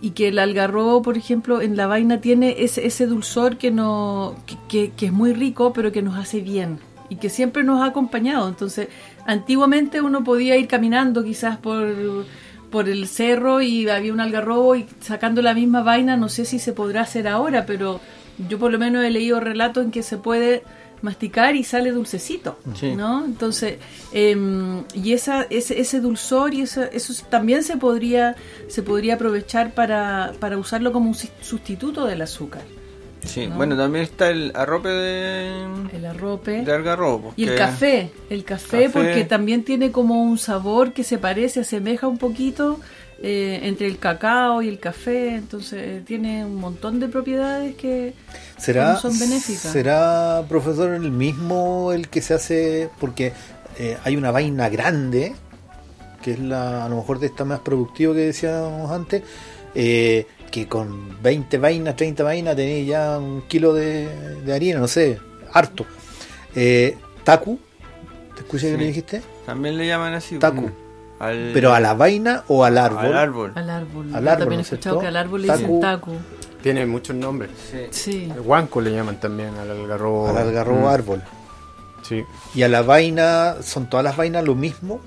[0.00, 4.34] y que el algarrobo, por ejemplo, en la vaina tiene ese, ese dulzor que, no,
[4.68, 8.48] que, es muy rico, pero que nos hace bien y que siempre nos ha acompañado.
[8.48, 8.88] Entonces,
[9.26, 11.86] antiguamente uno podía ir caminando quizás por,
[12.70, 16.58] por el cerro y había un algarrobo y sacando la misma vaina, no sé si
[16.58, 18.00] se podrá hacer ahora, pero
[18.48, 20.62] yo por lo menos he leído relatos en que se puede
[21.02, 22.94] masticar y sale dulcecito, Sí.
[22.94, 23.24] ¿no?
[23.24, 23.78] Entonces,
[24.12, 28.36] em, y esa, ese, ese dulzor y esa- eso también se podría,
[28.68, 32.62] se podría aprovechar para, para usarlo como un sustituto del azúcar.
[33.22, 33.56] Sí, ¿no?
[33.56, 36.62] bueno, también está el arrope de, El arrope.
[36.62, 37.34] de algarrobo.
[37.36, 38.90] Y el café, el café, Café.
[38.90, 42.80] porque también tiene como un sabor que se parece, asemeja un poquito
[43.22, 48.14] eh, entre el cacao y el café, entonces eh, tiene un montón de propiedades que,
[48.56, 49.72] ¿Será, que no son benéficas.
[49.72, 52.88] ¿Será, profesor, el mismo el que se hace?
[52.98, 53.32] Porque
[53.78, 55.34] eh, hay una vaina grande,
[56.22, 59.22] que es la, a lo mejor de esta más productivo que decíamos antes,
[59.74, 64.08] eh, que con 20 vainas, 30 vainas tenéis ya un kilo de,
[64.44, 65.18] de harina, no sé,
[65.52, 65.86] harto.
[66.54, 67.58] Eh, taku,
[68.34, 69.22] ¿te escuché que le dijiste?
[69.46, 70.38] También le llaman así.
[70.38, 70.70] Taku.
[71.20, 73.06] Al, Pero a la vaina o al árbol.
[73.06, 73.52] Al árbol.
[73.54, 74.06] al árbol.
[74.06, 76.12] Al Yo árbol, también ¿no he es escuchado que al árbol le dicen tacu.
[76.62, 77.50] Tiene muchos nombres.
[77.70, 77.78] Sí.
[77.90, 78.32] Sí.
[78.34, 80.28] El guanco le llaman también al algarrobo.
[80.28, 81.22] Al algarrobo Mm, árbol.
[82.02, 82.24] Sí.
[82.54, 85.00] Y a la vaina, ¿son todas las vainas lo mismo?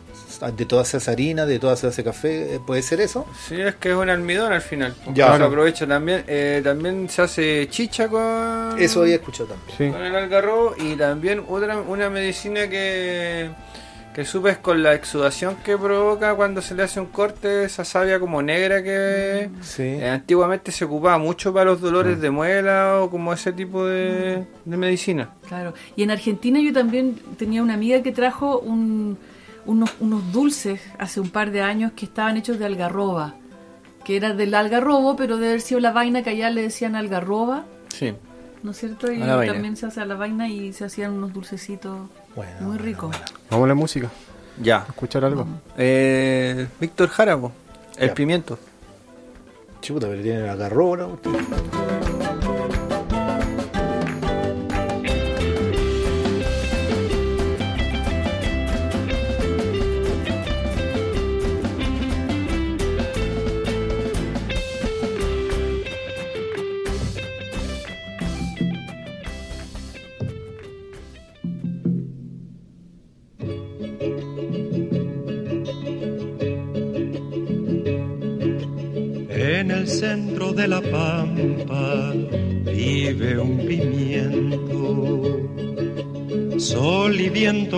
[0.57, 2.59] ¿De todas se hace harina, de todas se hace café?
[2.65, 3.25] ¿Puede ser eso?
[3.47, 4.93] Sí, es que es un almidón al final.
[5.13, 5.31] Ya.
[5.31, 5.37] Ya.
[5.37, 6.23] Se aprovecha también.
[6.27, 9.77] eh, también se hace chicha con, Eso había escuchado también.
[9.77, 9.89] Sí.
[9.91, 10.75] con el algarrobo.
[10.77, 13.51] Y también otra una medicina que,
[14.13, 17.83] que supe es con la exudación que provoca cuando se le hace un corte, esa
[17.83, 19.83] savia como negra que Sí.
[19.83, 24.45] eh, antiguamente se ocupaba mucho para los dolores de muela o como ese tipo de,
[24.65, 25.29] de medicina.
[25.47, 25.73] Claro.
[25.95, 29.17] Y en Argentina yo también tenía una amiga que trajo un-
[29.65, 33.35] unos, unos dulces hace un par de años que estaban hechos de algarroba.
[34.03, 37.63] Que era del algarrobo, pero de haber sido la vaina que allá le decían algarroba,
[37.87, 38.13] Sí.
[38.61, 39.09] ¿no es cierto?
[39.11, 39.45] Y vaina.
[39.53, 43.23] también se hace a la vaina y se hacían unos dulcecitos Bueno, muy bueno, bueno.
[43.49, 44.09] Vamos a la música.
[44.61, 44.85] Ya.
[44.87, 45.45] Escuchar algo.
[45.77, 47.51] Eh, Víctor Jarabo,
[47.97, 48.13] el Ya.
[48.13, 48.57] pimiento.
[49.81, 51.07] Chuta, pero tiene la garrona.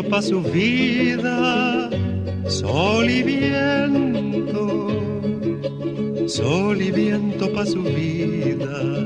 [0.05, 1.89] Y viento pa' su vida,
[2.47, 4.87] sol y viento.
[6.27, 9.04] Sol y viento pa' su vida,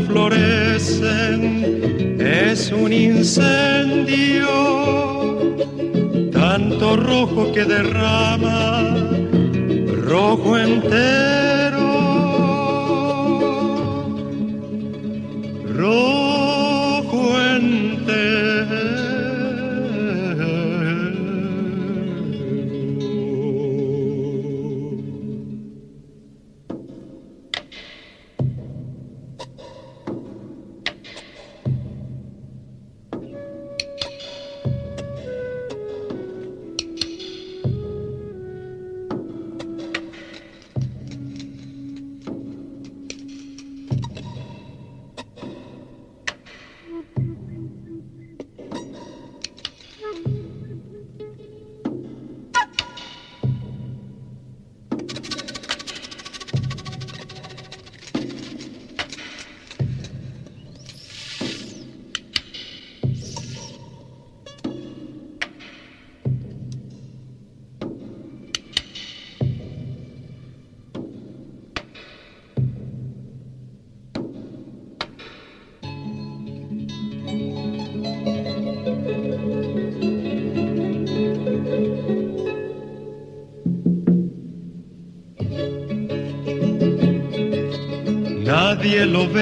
[0.00, 1.42] florecen,
[2.20, 4.48] es un incendio
[6.32, 8.96] tanto rojo que derrama,
[10.02, 11.80] rojo entero,
[15.74, 18.63] rojo entero.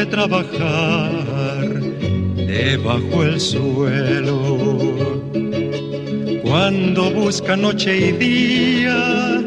[0.02, 1.68] Ve trabajar
[2.34, 4.36] debajo el suelo.
[6.42, 9.44] Cuando busca noche y día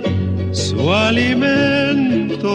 [0.54, 2.48] su alimento.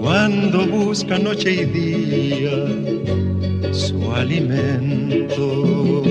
[0.00, 2.56] Cuando busca noche y día
[3.72, 6.04] su alimento.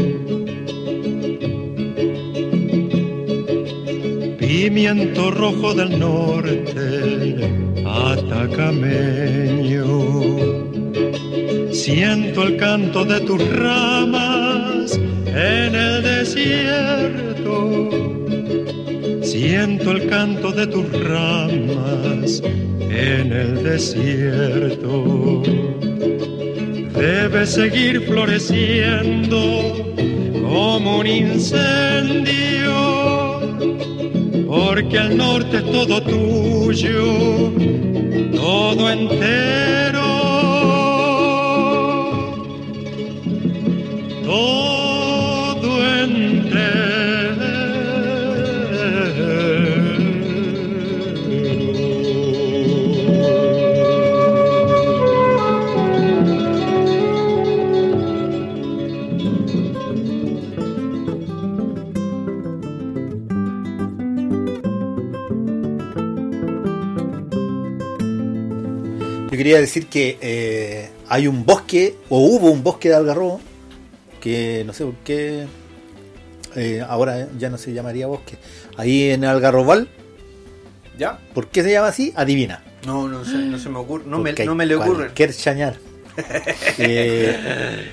[4.40, 7.65] Pimiento rojo del norte,
[7.96, 9.88] atacameño.
[11.72, 17.90] Siento el canto de tus ramas en el desierto.
[19.22, 22.42] Siento el canto de tus ramas
[22.80, 25.44] en el desierto.
[26.94, 29.40] Debe seguir floreciendo
[30.42, 32.46] como un incendio
[34.48, 37.52] porque el norte es todo tuyo,
[38.56, 39.85] todo entero.
[69.46, 73.40] Yo quería decir que eh, hay un bosque, o hubo un bosque de algarrobo,
[74.20, 75.46] que no sé por qué
[76.56, 78.40] eh, ahora ya no se llamaría bosque.
[78.76, 79.88] Ahí en Algarrobal,
[80.98, 81.20] ¿Ya?
[81.36, 82.12] ¿por qué se llama así?
[82.16, 82.64] Adivina.
[82.88, 84.06] No, no, sé, no se me ocurre.
[84.08, 85.06] No, me, no me le ocurre.
[85.06, 85.76] Cualquier chañar.
[86.80, 87.86] Eh,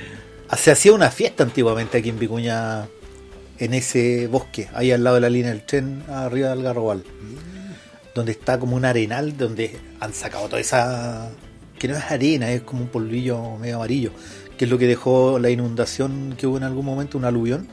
[0.57, 2.87] se hacía una fiesta antiguamente aquí en Vicuña,
[3.59, 7.05] en ese bosque, ahí al lado de la línea del tren, arriba del Algarrobal.
[8.15, 11.31] Donde está como un arenal, donde han sacado toda esa.
[11.79, 14.13] que no es arena, es como un polvillo medio amarillo.
[14.59, 17.69] Que es lo que dejó la inundación que hubo en algún momento, un aluvión.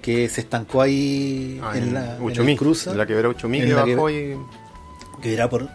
[0.00, 2.94] Que se estancó ahí Ah, en, la, en Uchumí, cruza.
[2.94, 4.36] la quebrada Uchumí En que la que- bajó y
[5.20, 5.68] que era por,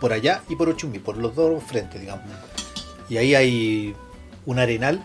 [0.00, 2.24] por allá y por Ochumí, por los dos frentes, digamos.
[3.08, 3.96] Y ahí hay
[4.44, 5.02] un arenal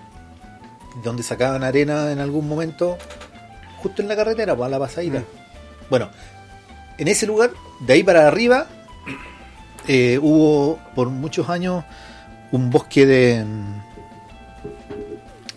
[1.04, 2.98] donde sacaban arena en algún momento,
[3.78, 5.24] justo en la carretera, para la pasadita.
[5.90, 6.10] Bueno,
[6.98, 8.68] en ese lugar, de ahí para arriba,
[9.88, 11.84] eh, hubo por muchos años
[12.52, 13.82] un bosque de mm,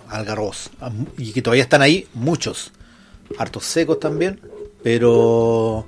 [0.09, 0.71] algarrobos,
[1.19, 2.73] y que todavía están ahí muchos,
[3.39, 4.41] hartos secos también,
[4.83, 5.87] pero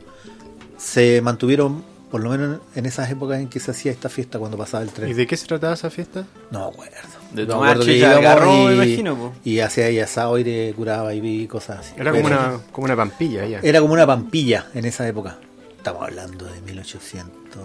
[0.77, 4.59] se mantuvieron por lo menos en esas épocas en que se hacía esta fiesta cuando
[4.59, 5.17] pasaba el ¿Y tren.
[5.17, 6.25] de qué se trataba esa fiesta?
[6.51, 6.95] No me acuerdo.
[7.33, 9.33] De No tomar chicha y- imagino, po.
[9.45, 11.95] Y hacía ahí asado y curaba y vi cosas así.
[11.97, 13.61] Era como Pero una, como una pampilla ya.
[13.63, 15.39] Era como una pampilla en esa época.
[15.83, 17.61] Estamos hablando de 1800...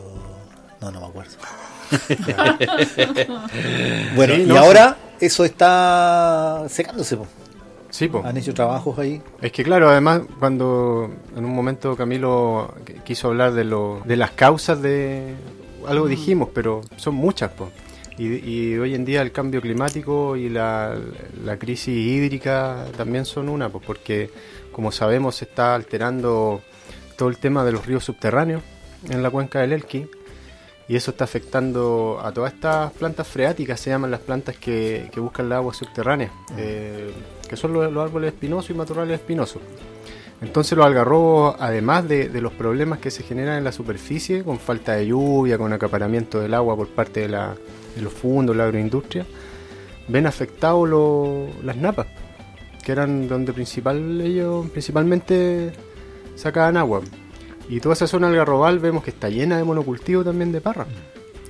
[0.81, 1.37] No, no me acuerdo.
[4.15, 7.15] bueno, Sí, y no, ahora eso está secándose.
[7.17, 7.27] po.
[7.91, 8.23] Sí, po.
[8.25, 9.21] Han hecho trabajos ahí.
[9.39, 14.17] Es que claro, además cuando en un momento Camilo qu- quiso hablar de lo, de
[14.17, 15.35] las causas de
[15.87, 17.69] algo dijimos, pero son muchas, po.
[18.17, 20.95] Y, y hoy en día el cambio climático y la,
[21.45, 24.31] la crisis hídrica también son una, pues porque
[24.71, 26.61] como sabemos se está alterando
[27.17, 28.61] todo el tema de los ríos subterráneos
[29.09, 30.07] en la cuenca del Elqui
[30.87, 35.19] y eso está afectando a todas estas plantas freáticas, se llaman las plantas que, que
[35.19, 37.11] buscan la agua subterránea, eh,
[37.49, 39.61] que son los, los árboles espinosos y matorrales espinosos.
[40.39, 44.59] Entonces los algarrobos, además de, de los problemas que se generan en la superficie, con
[44.59, 47.55] falta de lluvia, con acaparamiento del agua por parte de, la,
[47.95, 49.25] de los fundos, la agroindustria,
[50.07, 50.87] ven afectados
[51.63, 52.07] las napas,
[52.85, 55.73] que eran donde principal ellos principalmente
[56.37, 57.01] sacaban agua.
[57.69, 60.85] Y toda esa zona algarrobal vemos que está llena de monocultivo también de parra.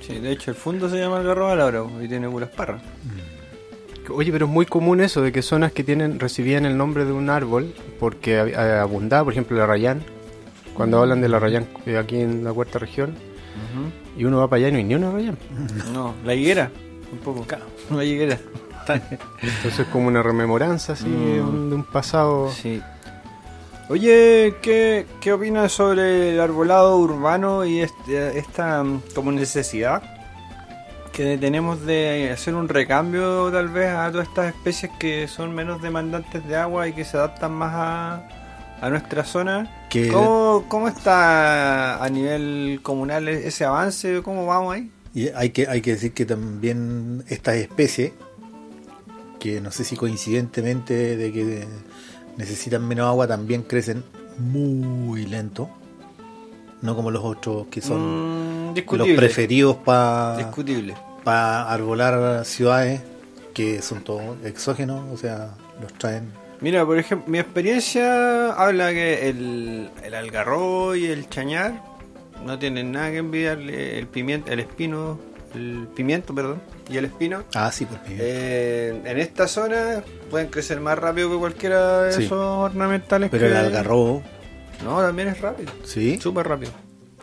[0.00, 2.82] Sí, de hecho el fondo se llama Algarrobal ahora y tiene puras parras.
[4.10, 7.12] Oye, pero es muy común eso de que zonas que tienen recibían el nombre de
[7.12, 10.02] un árbol porque eh, abundaba, por ejemplo, la Rayán.
[10.72, 13.14] Cuando hablan de la Rayán eh, aquí en la cuarta región,
[14.16, 15.36] y uno va para allá y no hay ni una Rayán.
[15.92, 16.70] No, la higuera,
[17.12, 17.46] un poco.
[17.90, 18.38] La higuera.
[19.42, 22.50] Entonces es como una rememoranza así de, un, de un pasado.
[22.50, 22.80] Sí.
[23.88, 30.02] Oye, ¿qué, qué opinas sobre el arbolado urbano y este- esta mm, como necesidad
[31.12, 35.80] que tenemos de hacer un recambio tal vez a todas estas especies que son menos
[35.82, 38.28] demandantes de agua y que se adaptan más a,
[38.82, 39.86] a nuestra zona?
[39.88, 44.20] Que- ¿Cómo, ¿Cómo está a nivel comunal ese avance?
[44.22, 44.90] ¿Cómo vamos ahí?
[45.14, 48.12] Y hay que, hay que decir que también estas especies,
[49.40, 51.66] que no sé si coincidentemente de que
[52.38, 54.02] necesitan menos agua, también crecen
[54.38, 55.68] muy lento.
[56.80, 60.94] No como los otros que son Mm, los preferidos para Discutible.
[61.24, 63.02] arbolar ciudades,
[63.52, 65.50] que son todos exógenos, o sea,
[65.82, 66.30] los traen.
[66.60, 71.82] Mira, por ejemplo, mi experiencia habla que el, el algarrobo y el chañar
[72.44, 75.18] no tienen nada que envidiarle el pimiento, el espino,
[75.54, 77.44] el pimiento, perdón, y el espino.
[77.54, 82.24] Ah, sí, pues Eh, en esta zona pueden crecer más rápido que cualquiera de Sí.
[82.24, 83.30] esos ornamentales.
[83.30, 84.22] pero que- el algarrobo,
[84.84, 85.72] No, también es rápido.
[85.84, 86.18] sí.
[86.20, 86.72] Súper rápido.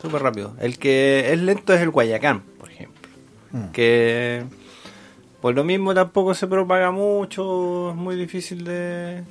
[0.01, 0.55] Súper rápido.
[0.59, 3.09] El que es lento es el guayacán, por ejemplo.
[3.51, 3.67] Mm.
[3.71, 4.43] Que
[5.41, 9.23] por lo mismo tampoco se propaga mucho, es muy difícil de,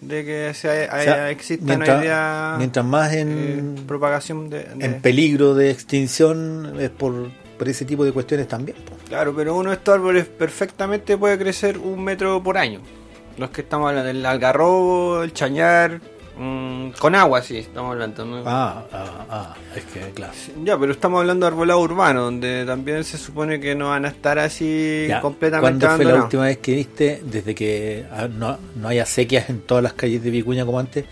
[0.00, 4.48] de que se haya, O sea, exista mientras, una idea mientras más eh, en, propagación
[4.50, 8.76] de, de- en peligro de extinción es por, por ese tipo de cuestiones también.
[8.86, 9.00] pues.
[9.08, 12.80] Claro, pero uno de estos árboles perfectamente puede crecer un metro por año.
[13.38, 16.00] Los que estamos hablando, el algarrobo, el chañar,
[16.38, 18.24] mm, con agua sí, estamos hablando.
[18.24, 18.42] ¿no?
[18.46, 20.32] Ah, ah, ah, es que claro.
[20.64, 24.08] Ya, pero estamos hablando de arbolado urbano, donde también se supone que no van a
[24.08, 28.58] estar así Ya, completamente ¿Cuándo fue la última vez que viste, desde que ah, no,
[28.74, 31.04] no haya sequías en todas las calles de Vicuña como antes,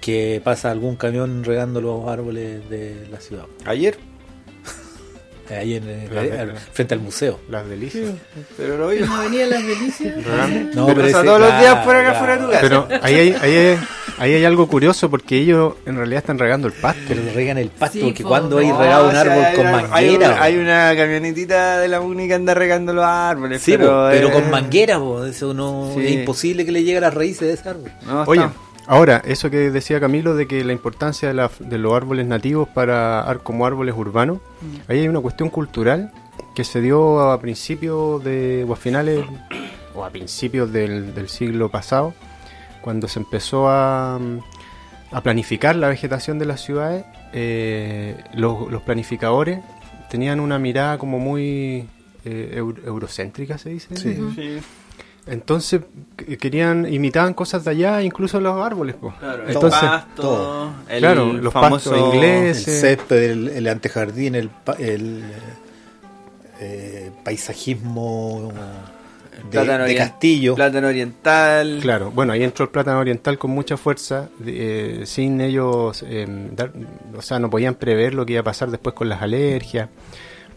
[0.00, 3.44] que pasa algún camión regando los árboles de la ciudad?
[3.66, 3.98] Ayer,
[5.50, 7.40] Ahí en, eh, Las de- al- frente al museo.
[7.48, 8.10] Las delicias.
[8.56, 8.90] pero.
[8.92, 10.14] En Avenida Las Delicias.
[10.74, 12.60] No, Pero, o sea, ese- todos los días por acá fuera de tu casa.
[12.62, 13.78] Pero ahí hay, ahí, hay,
[14.18, 17.00] ahí hay algo curioso porque ellos en realidad están regando el pasto.
[17.08, 18.28] Pero lo regan el pasto, Sí, porque po.
[18.30, 19.96] cuando hay No, regado un o sea, árbol hay con una- manguera.
[19.96, 23.62] Hay una, hay una camionetita de la UNI que anda regando los árboles.
[23.62, 26.06] Sí, po, pero, pero, eh, con manguera, po, eso no Sí.
[26.06, 27.90] es imposible que le llegue a las raíces de ese árbol.
[28.06, 28.54] no, Oye, está-
[28.86, 32.68] ahora, eso que decía Camilo de que la importancia de, la- de los árboles nativos
[32.68, 34.38] para ar- como árboles urbanos,
[34.88, 36.12] ahí hay una cuestión cultural
[36.54, 39.24] que se dio a principios de, o a finales,
[39.94, 42.14] o a principios del, del siglo pasado,
[42.80, 44.18] cuando se empezó a,
[45.12, 49.60] a planificar la vegetación de las ciudades, eh, los, los planificadores
[50.10, 51.86] tenían una mirada como muy
[52.24, 53.96] eh, euro- eurocéntrica, se dice.
[53.96, 54.16] Sí.
[54.34, 54.58] sí,
[55.26, 55.82] Entonces
[56.16, 58.96] que- querían, imitaban cosas de allá, incluso los árboles.
[58.96, 59.14] po.
[59.18, 60.72] claro, el Entonces, pasto, todo.
[60.88, 62.68] el Claro, los famoso pastos ingleses.
[62.68, 65.22] El césped, el, el antejardín, el, pa- el
[66.60, 68.52] eh, paisajismo
[69.50, 70.54] de, castillo.
[70.54, 71.78] plátano oriental.
[71.80, 76.72] Claro, bueno, ahí entró el plátano oriental con mucha fuerza, eh, sin ellos, eh, dar-
[77.16, 79.88] o sea, no podían prever lo que iba a pasar después con las alergias.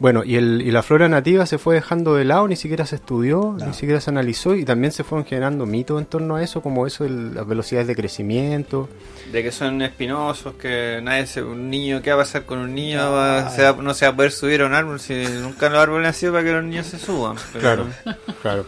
[0.04, 2.96] Bueno, y, el, y la flora nativa se fue dejando de lado, ni siquiera se
[2.98, 3.68] estudió, No.
[3.68, 6.86] ni siquiera se analizó, y también se fueron generando mitos en torno a eso, como
[6.86, 8.90] eso de las velocidades de crecimiento.
[9.32, 12.76] De que son espinosos, que nadie se, un niño, ¿qué va a pasar con un
[12.76, 13.00] niño?
[13.02, 13.10] Ah.
[13.46, 15.80] Va- se va- no se va a poder subir a un árbol si nunca los
[15.80, 17.38] árboles han sido para que los niños se suban.
[17.54, 17.86] pero- Claro,
[18.42, 18.66] claro.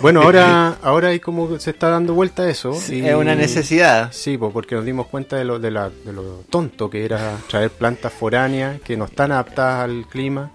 [0.00, 2.72] Bueno, ahora, ahora hay como se está dando vuelta eso.
[2.90, 4.10] y- Es una necesidad.
[4.12, 7.36] Sí, po, porque nos dimos cuenta de lo, de, la, de lo tonto que era
[7.48, 10.50] traer plantas foráneas que no están adaptadas al clima.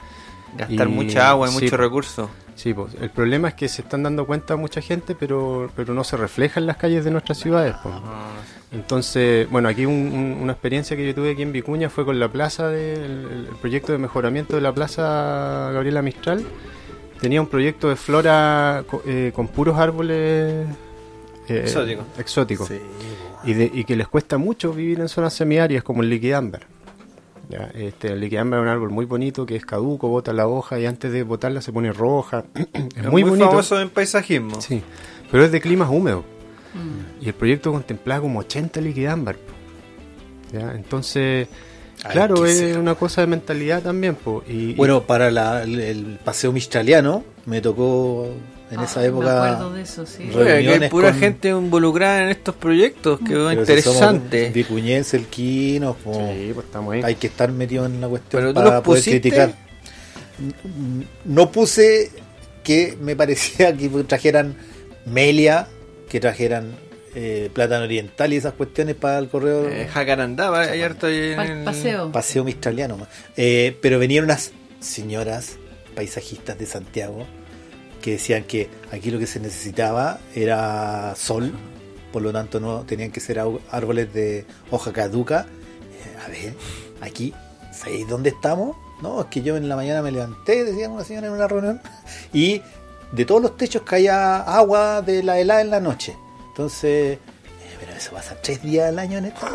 [0.57, 2.29] Gastar Y- mucha agua y sí, muchos recursos.
[2.55, 6.03] Sí, pues el problema es que se están dando cuenta mucha gente, pero, pero no
[6.03, 7.75] se refleja en las calles de nuestras ciudades.
[7.83, 7.91] po.
[8.71, 12.19] Entonces, bueno, aquí un- un- una experiencia que yo tuve aquí en Vicuña fue con
[12.19, 16.43] la plaza, del el, el proyecto de mejoramiento de la plaza Gabriela Mistral.
[17.21, 20.67] Tenía un proyecto de flora eh, con puros árboles
[21.47, 21.61] eh,
[22.17, 22.67] Exóticos.
[22.67, 22.79] Sí,
[23.45, 26.67] Y, de- y que les cuesta mucho vivir en zonas semiáridas como el liquidámbar.
[27.49, 30.79] Ya, este, el liquidámbar es un árbol muy bonito que es caduco, bota la hoja
[30.79, 32.43] y antes de botarla se pone roja.
[32.73, 33.49] es muy, muy, bonito.
[33.49, 34.59] famoso en paisajismo.
[34.61, 34.81] Sí,
[35.31, 36.23] pero es de climas húmedos.
[36.73, 37.23] Mm.
[37.23, 39.37] Y el proyecto contemplaba como 80 liquidámbar.
[40.51, 40.73] ¿Ya?
[40.75, 41.47] Entonces,
[42.13, 42.77] claro, que es ser.
[42.79, 44.15] una cosa de mentalidad también.
[44.15, 44.43] po.
[44.47, 48.27] Y, y- Bueno, para la- el, el paseo mistraliano me tocó
[48.69, 49.43] en esa Ay, Me época.
[49.53, 50.29] acuerdo de eso, sí.
[50.35, 54.49] Oye, que hay pura con- gente involucrada en estos proyectos, quedó pero si somos interesante.
[54.49, 57.01] Vicuñense, el Quino, po, Sí, pues estamos ahí.
[57.03, 59.21] hay que estar metido en la cuestión Pero para poder pusiste.
[59.21, 59.53] criticar.
[61.25, 62.11] No puse
[62.63, 64.55] que me parecía que trajeran
[65.05, 65.67] Melia,
[66.09, 66.71] que trajeran
[67.19, 69.67] eh, Plátano Oriental y esas cuestiones para el correo.
[69.67, 72.11] Eh, Jacarandá, va, hay harto en paseo.
[72.11, 73.07] Paseo Mistraliano.
[73.35, 75.57] Eh, pero venían unas señoras
[75.95, 77.25] paisajistas de Santiago
[78.03, 81.53] que decían que aquí lo que se necesitaba era sol,
[82.13, 83.41] por lo tanto no tenían que ser
[83.71, 85.47] árboles de hoja caduca.
[86.05, 86.53] Eh, a ver,
[87.01, 87.33] aquí,
[87.73, 88.77] ¿sabéis dónde estamos?
[89.01, 91.81] No, es que yo en la mañana me levanté, decía una señora en una reunión,
[92.31, 92.61] y
[93.11, 96.15] de todos los techos caía agua de la helada en la noche.
[96.57, 97.19] Entonces, eh,
[97.79, 99.47] pero eso pasa tres días al año en esto.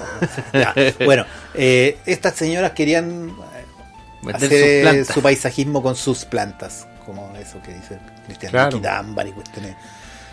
[1.05, 7.75] Bueno, eh, estas señoras querían eh, hacer su paisajismo con sus plantas, como eso que
[7.75, 8.81] dice Cristian Claro.
[9.27, 9.77] Y cuestiones.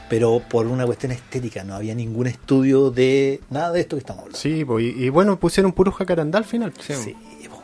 [0.09, 4.21] Pero por una cuestión estética, no había ningún estudio de nada de esto que estamos
[4.21, 4.37] hablando.
[4.37, 6.71] Sí, pues, y, y bueno, pusieron puro jacarandá al final.
[6.79, 7.15] Sí,
[7.49, 7.63] po.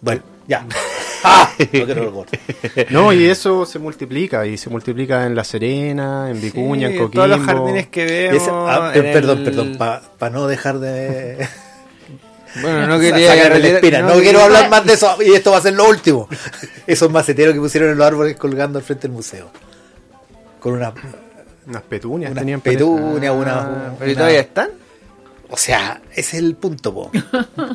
[0.00, 0.66] Bueno, ya.
[1.24, 1.50] ¡Ah!
[1.58, 2.26] No quiero.
[2.90, 6.98] No, y eso se multiplica, y se multiplica en La Serena, en Vicuña, Sí, en
[7.00, 7.24] Coquimbo.
[7.26, 8.48] todos los jardines que vemos.
[8.50, 11.46] Ah, en perdón, el- perdón, para no dejar de.
[12.62, 14.02] Bueno, no quería.
[14.02, 16.28] No, quiero hablar más de eso y esto va a ser lo último.
[16.86, 19.50] Esos maceteros que pusieron en los árboles colgando al frente del museo.
[20.58, 20.92] Con una.
[21.66, 24.70] Unas petunias Unas tenían petunias, Ah, una- ¿Pero ¿y una- todavía están?
[25.50, 27.10] O sea, ese es el punto, po.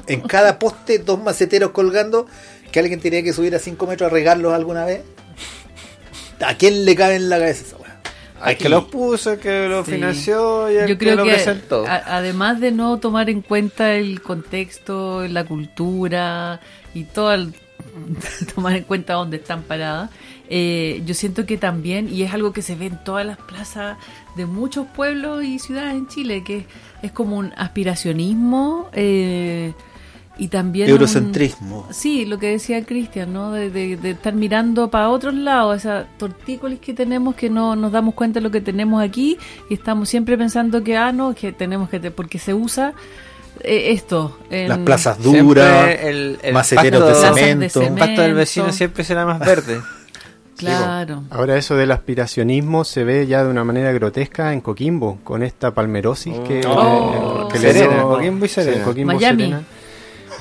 [0.07, 2.26] En cada poste, dos maceteros colgando
[2.76, 5.01] que alguien tenía que subir a 5 metros a regarlos alguna vez.
[6.45, 8.01] ¿A quién le cabe en la cabeza esa weá?
[8.41, 9.91] Al que los puso, el que lo Sí.
[9.93, 11.86] financió y el Yo que creo lo que presentó.
[11.88, 16.59] a- además de no tomar en cuenta el contexto, la cultura
[16.93, 17.53] y todo el
[18.55, 20.09] tomar en cuenta dónde están paradas,
[20.49, 23.97] eh, yo siento que también, y es algo que se ve en todas las plazas
[24.36, 26.65] de muchos pueblos y ciudades en Chile, que
[27.01, 29.73] es como un aspiracionismo eh,
[30.38, 30.88] y también...
[30.88, 31.88] un- Eurocentrismo.
[31.92, 33.52] Sí, lo que decía Cristian, ¿no?
[33.52, 37.92] De, de- de estar mirando para otros lados, esa tortícolis que tenemos que no nos
[37.92, 39.38] damos cuenta de lo que tenemos aquí
[39.70, 42.94] y estamos siempre pensando que, ah, no, que tenemos que, te- porque se usa
[43.62, 44.38] eh, esto.
[44.50, 47.82] en- Las plazas duras, el, el maceteros pasto- de Plazas de cemento.
[47.82, 48.78] El pasto del vecino cemento.
[48.78, 49.80] siempre será más verde.
[50.58, 51.24] Claro.
[51.32, 55.74] Ahora eso del aspiracionismo se ve ya de una manera grotesca en Coquimbo, con esta
[55.74, 57.50] palmerosis que, Oh.
[57.52, 58.78] que le Serena, dio- Coquimbo y Serena.
[58.78, 59.44] Sí, Coquimbo, Miami.
[59.44, 59.64] Serena.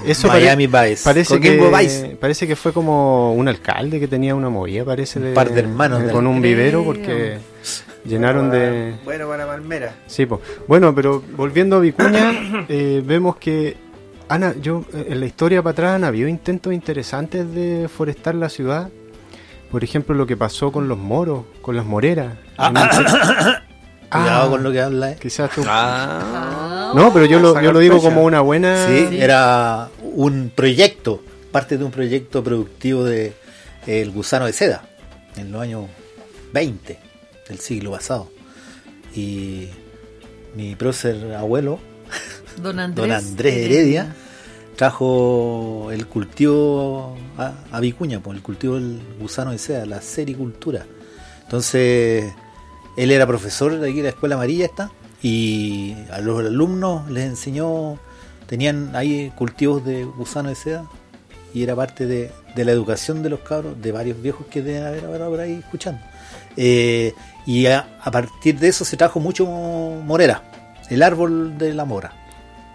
[0.06, 1.02] Eso pare- Miami Vice.
[1.04, 2.16] parece Coquimbo que, Vice.
[2.20, 5.60] parece que fue como un alcalde que tenía una movida, parece, de, Un par de
[5.60, 7.38] hermanos de- con un vivero porque
[8.04, 8.94] llenaron de...
[9.04, 9.94] Bueno, para Palmera.
[10.06, 10.40] Sí, po.
[10.68, 13.76] bueno, pero volviendo a Vicuña, eh, vemos que
[14.28, 18.48] Ana, yo eh, en la historia para atrás han habido intentos interesantes de forestar la
[18.48, 18.88] ciudad.
[19.70, 22.34] Por ejemplo, lo que pasó con los moros, con las moreras.
[22.58, 22.74] Un-
[24.14, 25.16] Cuidado Ah, con lo que habla, eh.
[25.20, 25.62] Quizás tú.
[25.66, 28.86] Ah, No, pero yo lo, yo lo digo como una buena.
[28.86, 29.18] Sí, Sí.
[29.20, 33.32] era un proyecto, parte de un proyecto productivo de
[33.86, 34.82] El Gusano de Seda,
[35.36, 35.86] en los años
[36.52, 36.98] 20
[37.48, 38.30] del siglo pasado.
[39.14, 39.68] Y
[40.54, 41.78] mi prócer abuelo,
[42.62, 43.08] Don Andrés.
[43.08, 44.14] don Andrés Heredia,
[44.76, 50.86] trajo el cultivo a, a Vicuña, pues, el cultivo del gusano de seda, la sericultura.
[51.42, 52.32] Entonces,
[52.96, 54.90] él era profesor de aquí de la Escuela Amarilla esta,
[55.22, 57.98] y a los alumnos les enseñó,
[58.46, 60.86] tenían ahí cultivos de gusano de seda,
[61.52, 64.84] y era parte de, de la educación de los cabros, de varios viejos que deben
[64.84, 66.00] haber ahora por ahí escuchando.
[66.56, 67.14] Eh,
[67.46, 70.42] y a, a partir de eso se trajo mucho morera,
[70.90, 72.23] el árbol de la mora.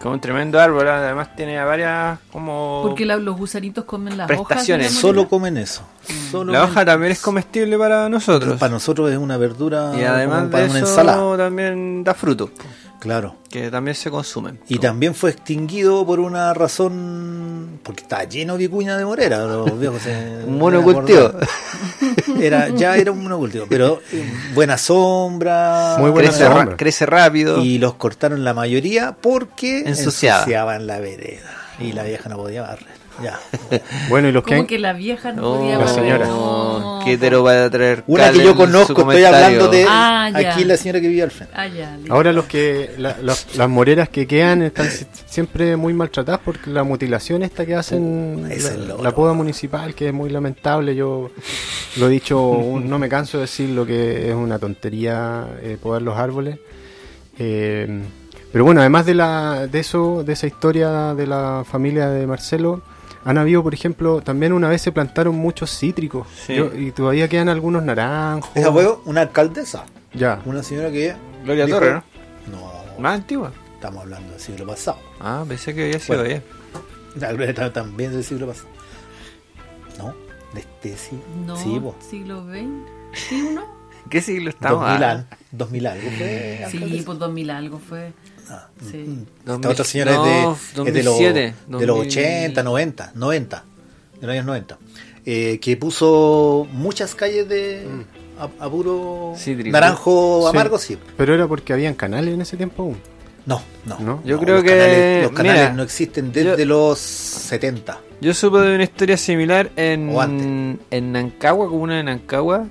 [0.01, 2.81] Como un tremendo árbol, además tiene varias como...
[2.85, 4.87] Porque la- los gusanitos comen las Prestaciones.
[4.91, 5.01] hojas.
[5.01, 5.81] Solo comen eso.
[6.31, 8.57] Solo La comen- hoja también es comestible para nosotros.
[8.57, 11.37] Para nosotros es una verdura y además como para de una eso ensalada.
[11.37, 12.49] también da fruto,
[12.99, 13.35] Claro.
[13.49, 14.59] que también se consumen.
[14.67, 17.79] Y también fue extinguido por una razón.
[17.83, 19.39] Porque estaba lleno de vicuña de morera.
[19.45, 21.31] Los viejos se- Un monocultivo.
[22.39, 23.65] Era, ya era un monocultivo.
[23.69, 24.23] Pero eh,
[24.53, 25.95] buena sombra.
[25.99, 26.77] Muy buena crece, ra- sombra.
[26.77, 27.61] crece rápido.
[27.63, 30.39] Y los cortaron la mayoría porque Ensuciaba.
[30.39, 31.49] ensuciaban la vereda.
[31.79, 32.98] Y la vieja no podía barrer.
[33.23, 33.39] Ya.
[34.09, 36.27] Bueno, y los que Como que la vieja no Oh, podía la señora.
[36.27, 36.99] No.
[37.05, 38.03] Qué hetero va a traer.
[38.07, 39.27] Una que yo en su conozco, estoy comentario.
[39.45, 40.51] hablando de Ah, ya.
[40.53, 41.53] aquí la señora que vive al frente.
[41.55, 42.13] Ah, ya, listo.
[42.13, 46.69] Ahora los que la- los- las moreras que quedan están si- siempre muy maltratadas porque
[46.71, 49.03] la mutilación esta que hacen Uh, ese es el la, logro.
[49.03, 51.29] la poda municipal que es muy lamentable yo
[51.97, 55.77] lo he dicho un- no me canso de decir lo que es una tontería eh,
[55.81, 56.57] podar los árboles
[57.37, 58.01] Eh,
[58.51, 62.81] pero bueno, además de, la, de eso, de esa historia de la familia de Marcelo,
[63.25, 66.55] han habido, por ejemplo, también una vez se plantaron muchos cítricos Sí.
[66.55, 68.49] Yo- y todavía quedan algunos naranjos.
[68.55, 70.41] Esa fue una alcaldesa, Ya.
[70.45, 71.15] una señora que...
[71.43, 72.03] Gloria dijo- Torre, ¿no?
[72.51, 73.51] No, Más antigua.
[73.75, 74.97] estamos hablando del siglo pasado.
[75.19, 76.33] Ah, pensé que había sido Bueno.
[76.35, 76.43] ella.
[77.15, 78.67] La Gloria Torre también del siglo pasado.
[79.97, 80.13] No,
[80.53, 81.23] de este siglo.
[81.45, 81.95] No, Sí, po.
[81.99, 82.67] siglo XX.
[83.13, 83.63] ¿Sí, uno?
[84.09, 84.79] ¿Qué siglo estamos?
[84.81, 88.13] 2000, Ah, an- 2000 algo fue Sí, pues 2000 algo fue.
[88.49, 88.97] Ah, Sí.
[88.97, 89.51] mm.
[89.51, 92.07] Esta otra señora no, es, de, es de los, 2007, de los 2000.
[92.07, 93.63] 80, 90, 90,
[94.19, 94.77] de los años 90,
[95.25, 97.85] eh, que puso muchas calles de
[98.39, 99.71] a, a puro Cítrico.
[99.71, 100.49] naranjo Sí.
[100.57, 100.97] amargo, sí.
[101.17, 102.97] Pero era porque habían canales en ese tiempo aún.
[103.45, 103.99] No, no.
[103.99, 104.21] ¿No?
[104.25, 107.99] Yo creo los que- Canales, los canales mira, no existen desde yo- los 70.
[108.21, 112.67] Yo supe de una historia similar en, en Nancagua, comuna de Nancagua,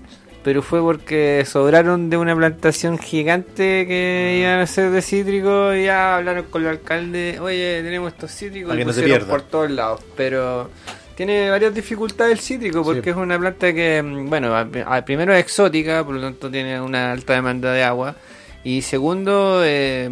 [0.48, 5.84] pero fue porque sobraron de una plantación gigante que iban a hacer de cítricos y
[5.84, 10.00] ya hablaron con el alcalde, oye, tenemos estos cítricos y que pusieron por todos lados,
[10.16, 10.70] pero
[11.14, 13.10] tiene varias dificultades el cítrico porque Sí.
[13.10, 16.80] es una planta que, mm, bueno, a- a- primero es exótica, por lo tanto tiene
[16.80, 18.16] una alta demanda de agua
[18.64, 19.60] y segundo...
[19.64, 20.08] eh,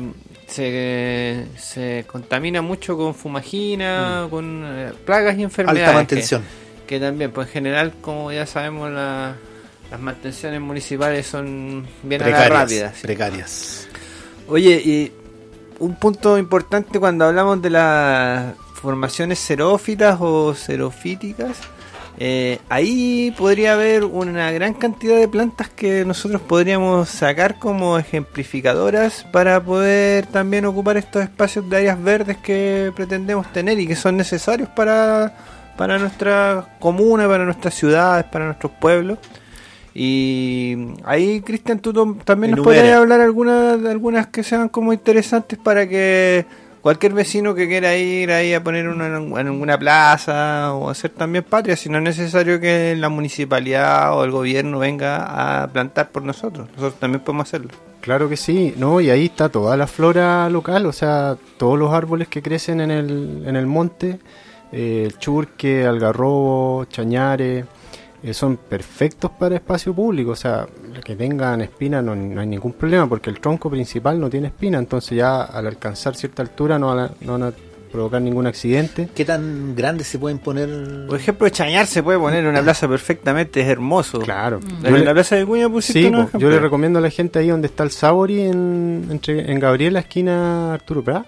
[0.48, 5.80] se, se contamina mucho con fumagina, con eh, plagas y enfermedades.
[5.80, 5.88] Mm.
[5.88, 6.42] Alta que- mantención.
[6.86, 9.34] que también, pues en general, como ya sabemos, la-
[9.90, 12.50] las mantenciones municipales son bien Precarias.
[12.50, 12.92] rápida.
[12.94, 13.02] sí.
[13.02, 13.88] Precarias.
[14.48, 15.12] Oye, y
[15.78, 21.56] un punto importante cuando hablamos de las formaciones xerófitas o xerofíticas,
[22.18, 29.26] eh, ahí podría haber una gran cantidad de plantas que nosotros podríamos sacar como ejemplificadoras
[29.32, 34.16] para poder también ocupar estos espacios de áreas verdes que pretendemos tener y que son
[34.16, 35.36] necesarios para,
[35.76, 39.18] para nuestra comuna, para nuestras ciudades, para nuestros pueblos.
[39.98, 45.88] Y ahí, Cristian, tú también nos podrías hablar algunas, algunas que sean como interesantes para
[45.88, 46.44] que
[46.82, 51.44] cualquier vecino que quiera ir ahí a poner una, en alguna plaza o hacer también
[51.44, 56.22] patria, si no es necesario que la municipalidad o el gobierno venga a plantar por
[56.24, 56.68] nosotros.
[56.76, 57.70] Nosotros también podemos hacerlo.
[58.02, 61.92] Claro que sí, no, y ahí está toda la flora local, o sea, todos los
[61.92, 64.18] árboles que crecen en el, en el monte,
[64.70, 67.68] eh, el churque, algarrobo, chañares, eh,
[68.34, 70.66] son perfectos para espacio público, o sea,
[71.04, 74.78] que tengan espina no, no hay ningún problema, porque el tronco principal no tiene espina,
[74.78, 77.52] entonces ya al alcanzar cierta altura no van a, no van a
[77.92, 79.08] provocar ningún accidente.
[79.14, 80.68] ¿Qué tan grandes se pueden poner?
[81.06, 84.18] Por ejemplo, Chañar se puede poner en una plaza perfectamente, es hermoso.
[84.20, 84.60] Claro.
[84.82, 87.38] En le- la plaza de Cuña pusiste Sí, po, yo le recomiendo a la gente
[87.38, 91.26] ahí donde está el Sabori en, entre, en Gabriela, esquina Arturo Prat,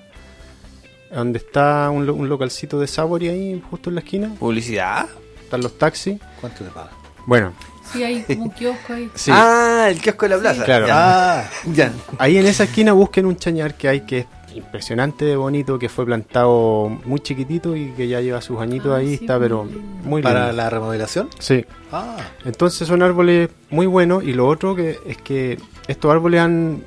[1.14, 5.06] donde está un, lo- un localcito de Sabori ahí, justo en la esquina, ¿Publicidad?
[5.48, 6.18] Están los taxis.
[6.40, 6.90] ¿Cuánto te pagan?
[7.26, 7.52] Bueno,
[7.92, 9.10] Sí, hay como un kiosco ahí.
[9.14, 10.64] sí, Ah, el kiosco de la plaza.
[10.64, 10.86] Claro.
[10.86, 11.40] Ya.
[11.40, 11.92] Ah, Ya.
[12.18, 15.88] ahí en esa esquina busquen un chañar que hay que es impresionante de bonito, que
[15.88, 19.42] fue plantado muy chiquitito y que ya lleva sus añitos Ah, ahí, sí, está muy
[19.48, 19.80] pero lindo.
[20.04, 20.56] muy para lindo.
[20.56, 21.28] la remodelación.
[21.38, 26.40] Sí, Ah, Entonces son árboles muy buenos y lo otro que es que estos árboles
[26.42, 26.84] han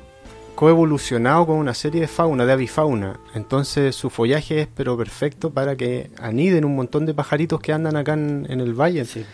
[0.62, 3.18] coevolucionado con una serie de fauna, de avifauna.
[3.34, 7.96] Entonces su follaje es pero perfecto para que aniden un montón de pajaritos que andan
[7.96, 9.04] acá en, en el valle.
[9.04, 9.24] sí.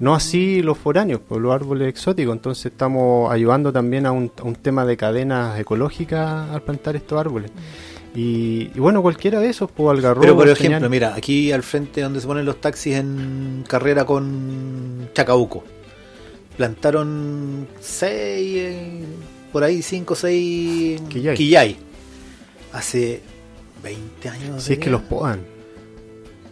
[0.00, 2.34] No así los foráneos, pues los árboles exóticos.
[2.34, 7.20] Entonces estamos ayudando también a un, a un tema de cadenas ecológicas al plantar estos
[7.20, 7.50] árboles.
[8.14, 12.00] Y, y bueno, cualquiera de esos, pues algarrobo, Pero por ejemplo, mira, aquí al frente
[12.00, 15.64] donde se ponen los taxis en carrera con Chacabuco,
[16.56, 19.04] plantaron seis, eh,
[19.52, 21.36] por ahí cinco o seis Quillay.
[21.36, 21.76] quillay.
[22.72, 23.20] Hace
[23.82, 24.62] 20 años.
[24.62, 25.40] Si es que los podan.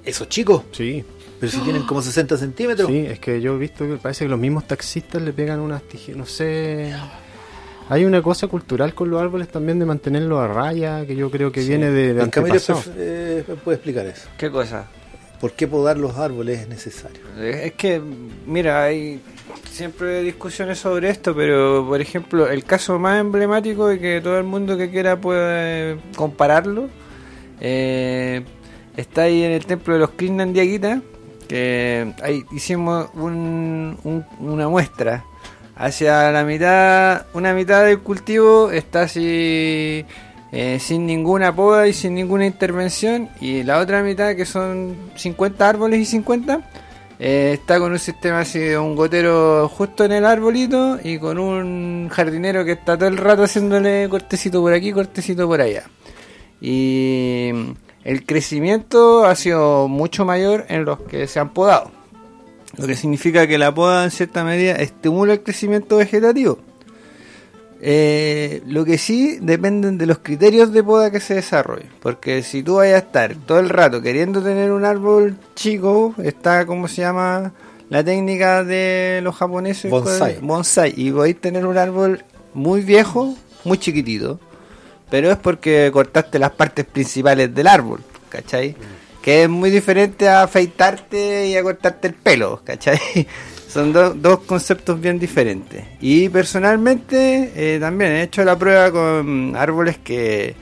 [0.04, 1.04] Esos chicos, Sí,
[1.40, 2.88] pero si tienen como 60 centímetros.
[2.88, 5.82] Sí, es que yo he visto que parece que los mismos taxistas le pegan unas
[5.82, 6.94] tijeras, no sé.
[7.88, 11.52] Hay una cosa cultural con los árboles también de mantenerlos a raya, que yo creo
[11.52, 11.68] que Sí.
[11.68, 12.90] viene de, de antepasados.
[12.96, 14.28] eh, puede explicar eso.
[14.38, 14.86] ¿Qué cosa?
[15.40, 17.20] ¿Por qué podar los árboles es necesario?
[17.40, 18.00] Es que,
[18.46, 19.20] mira, hay
[19.70, 24.44] siempre discusiones sobre esto, pero por ejemplo, el caso más emblemático y que todo el
[24.44, 26.88] mundo que quiera puede compararlo,
[27.60, 28.42] eh,
[28.96, 31.02] está ahí en el templo de los Krishnan Diaguita,
[31.48, 35.24] que ahí hicimos un- una muestra.
[35.78, 40.06] Hacia la mitad, una mitad del cultivo está así
[40.52, 45.68] eh, sin ninguna poda y sin ninguna intervención, y la otra mitad, que son 50
[45.68, 46.60] árboles y 50,
[47.18, 51.38] eh, está con un sistema así de un gotero justo en el arbolito y con
[51.38, 55.84] un jardinero que está todo el rato haciéndole cortecito por aquí, cortecito por allá.
[56.60, 57.50] Y
[58.04, 61.90] el crecimiento ha sido mucho mayor en los que se han podado.
[62.76, 66.58] Lo que significa que la poda en cierta medida estimula el crecimiento vegetativo.
[67.80, 71.86] Eh, lo que sí dependen de los criterios de poda que se desarrolle.
[72.00, 76.64] Porque si tú vayas a estar todo el rato queriendo tener un árbol chico, está
[76.66, 77.52] como se llama
[77.88, 79.90] la técnica de los japoneses.
[79.90, 80.38] Bonsai.
[80.40, 80.94] Bonsai.
[80.96, 82.24] Y podéis tener un árbol
[82.54, 84.40] muy viejo, muy chiquitito.
[85.10, 88.74] Pero es porque cortaste las partes principales del árbol, ¿cachai?
[89.22, 92.98] Que es muy diferente a afeitarte y a cortarte el pelo, ¿cachai?
[93.76, 95.84] Son do- dos conceptos bien diferentes.
[96.00, 100.54] Y personalmente eh, también he hecho la prueba con árboles que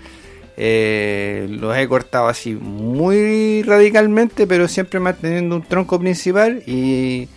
[0.56, 6.62] eh, los he cortado así muy radicalmente, pero siempre manteniendo un tronco principal.
[6.66, 7.28] Y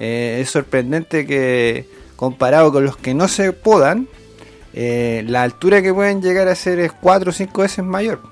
[0.00, 4.08] eh, es sorprendente que comparado con los que no se podan,
[4.72, 8.22] la altura que pueden llegar a ser es 4 o 5 veces mayor.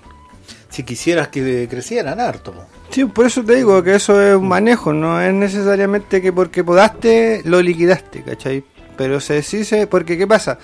[0.71, 2.55] Si quisieras que crecieran harto.
[2.95, 6.63] Sí, por eso te digo que eso es un manejo, no es necesariamente que porque
[6.63, 8.63] podaste lo liquidaste, ¿cachai?
[8.97, 10.61] Pero se dice, porque ¿qué pasa?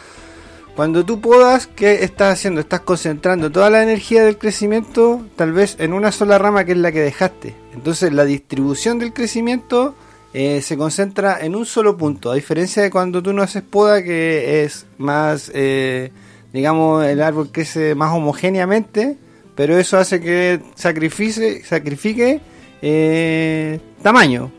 [0.77, 2.61] Cuando tú podas, ¿qué estás haciendo?
[2.61, 6.79] Estás concentrando toda la energía del crecimiento tal vez en una sola rama que es
[6.79, 7.57] la que dejaste.
[7.75, 9.97] Entonces la distribución del crecimiento
[10.33, 14.05] eh, se concentra en un solo punto, a diferencia de cuando tú no haces poda
[14.05, 16.13] que es más, eh,
[16.53, 19.19] digamos, el árbol crece más homogéneamente,
[19.55, 22.41] pero eso hace que sacrifique, sacrifique
[22.83, 24.51] eh, tamaño.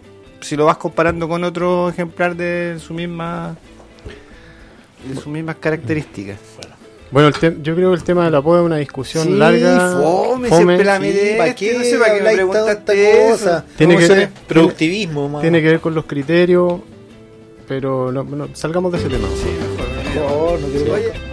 [0.42, 3.56] Si lo vas comparando con otro ejemplar de su misma
[5.08, 6.38] de sus mismas características.
[7.12, 9.32] Bueno, el tem- yo creo que el tema de la poda es una discusión Sí,
[9.32, 10.00] larga.
[10.02, 11.02] fome, fome, siempre la sí.
[11.04, 11.36] miré.
[11.38, 13.66] ¿Para qué no sé para qué me preguntaste cosa?
[13.78, 15.42] Tiene ¿Cómo que- ser productivismo, más.
[15.42, 16.80] Tiene que ver con los criterios,
[17.68, 19.28] pero no, no, salgamos de ese tema.
[20.16, 21.31] No, no quiero-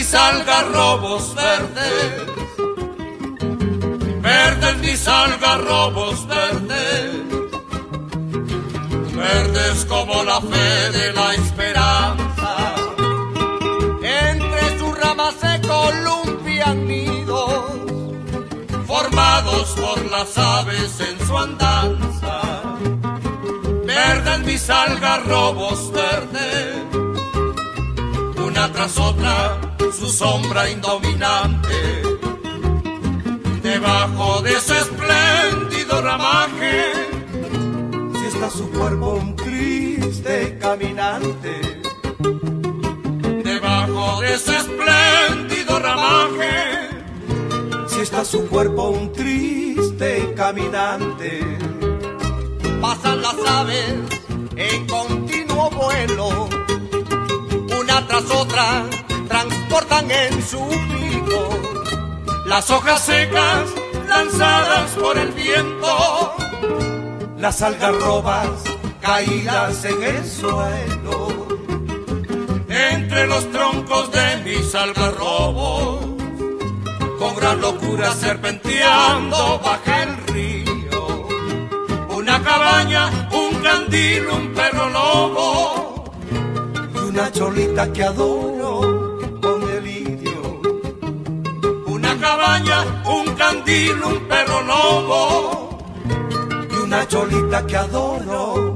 [0.00, 2.26] mis algarrobos verdes,
[4.22, 7.10] verdes mis algarrobos verdes,
[9.14, 12.74] verdes como la fe de la esperanza.
[14.02, 17.64] Entre sus ramas se columpian nidos,
[18.86, 22.40] formados por las aves en su andanza.
[23.84, 26.90] Verdes mis algarrobos verdes
[28.46, 32.02] una tras otra su sombra indominante.
[33.62, 36.92] Debajo de ese espléndido ramaje,
[38.18, 41.80] si está su cuerpo un triste caminante.
[43.44, 46.88] Debajo de ese espléndido ramaje,
[47.88, 51.58] si está su cuerpo un triste caminante.
[52.80, 53.94] Pasan las aves
[54.56, 56.48] en continuo vuelo
[57.78, 58.84] una tras otra
[59.70, 61.48] transportan en su pico.
[62.46, 63.70] Las hojas secas
[64.08, 66.34] lanzadas por el viento,
[67.38, 68.48] las algarrobas
[69.00, 71.46] caídas en el suelo,
[72.68, 76.00] entre los troncos de mis algarrobos,
[77.18, 81.28] con gran locura serpenteando baja el río,
[82.08, 86.12] una cabaña, un candil, un perro lobo.
[86.94, 88.49] Y una cholita que adoro
[93.06, 95.78] un candil, un perro lobo
[96.70, 98.69] y una cholita que adoro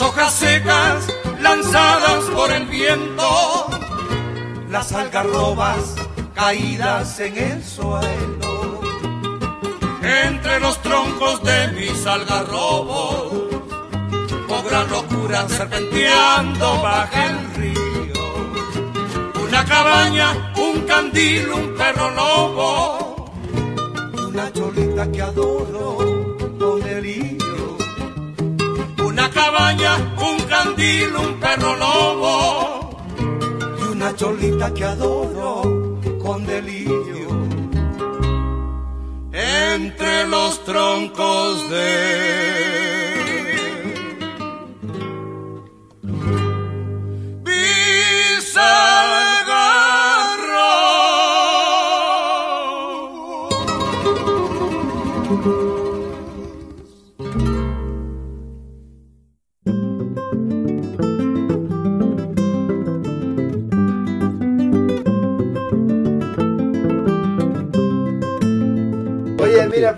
[0.00, 1.06] hojas secas
[1.40, 3.66] lanzadas por el viento,
[4.70, 5.94] las algarrobas
[6.34, 8.80] caídas en el suelo,
[10.02, 13.50] entre los troncos de mis algarrobos,
[14.68, 18.14] gran locura serpenteando baja el río.
[19.48, 23.32] Una cabaña, un candil, un perro lobo
[24.14, 26.19] y una cholita que adoro
[29.40, 29.92] cabaña,
[30.30, 32.90] un candil, un perro lobo
[33.80, 35.52] y una cholita que adoro
[36.22, 37.28] con delirio.
[39.32, 42.99] entre los troncos de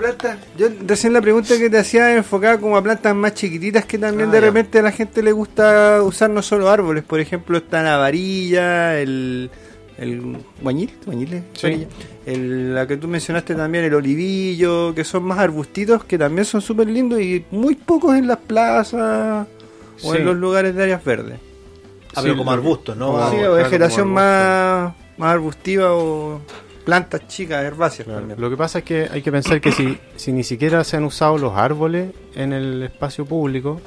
[0.03, 0.39] Plantas.
[0.59, 4.29] Yo recién la pregunta que te hacía enfocada como a plantas más chiquititas que también
[4.31, 4.47] Ah, de ya.
[4.47, 7.05] repente a la gente le gusta usar no solo árboles.
[7.05, 9.51] Por ejemplo, está la varilla, el.
[9.99, 11.87] El guañil, guañil Sí.
[12.27, 16.61] El, la que tú mencionaste también, el olivillo, que son más arbustitos, que también son
[16.63, 19.47] súper lindos y muy pocos en las plazas
[20.03, 21.39] o en los lugares de áreas verdes.
[22.17, 23.13] Ah, pero como arbustos, ¿no?
[23.13, 26.41] como- sí, claro, o vegetación más, más arbustiva o
[26.85, 28.41] plantas chicas, herbáceas Claro, también.
[28.41, 31.05] Lo que pasa es que hay que pensar que si, si ni siquiera se han
[31.05, 33.81] usado los árboles en el espacio público,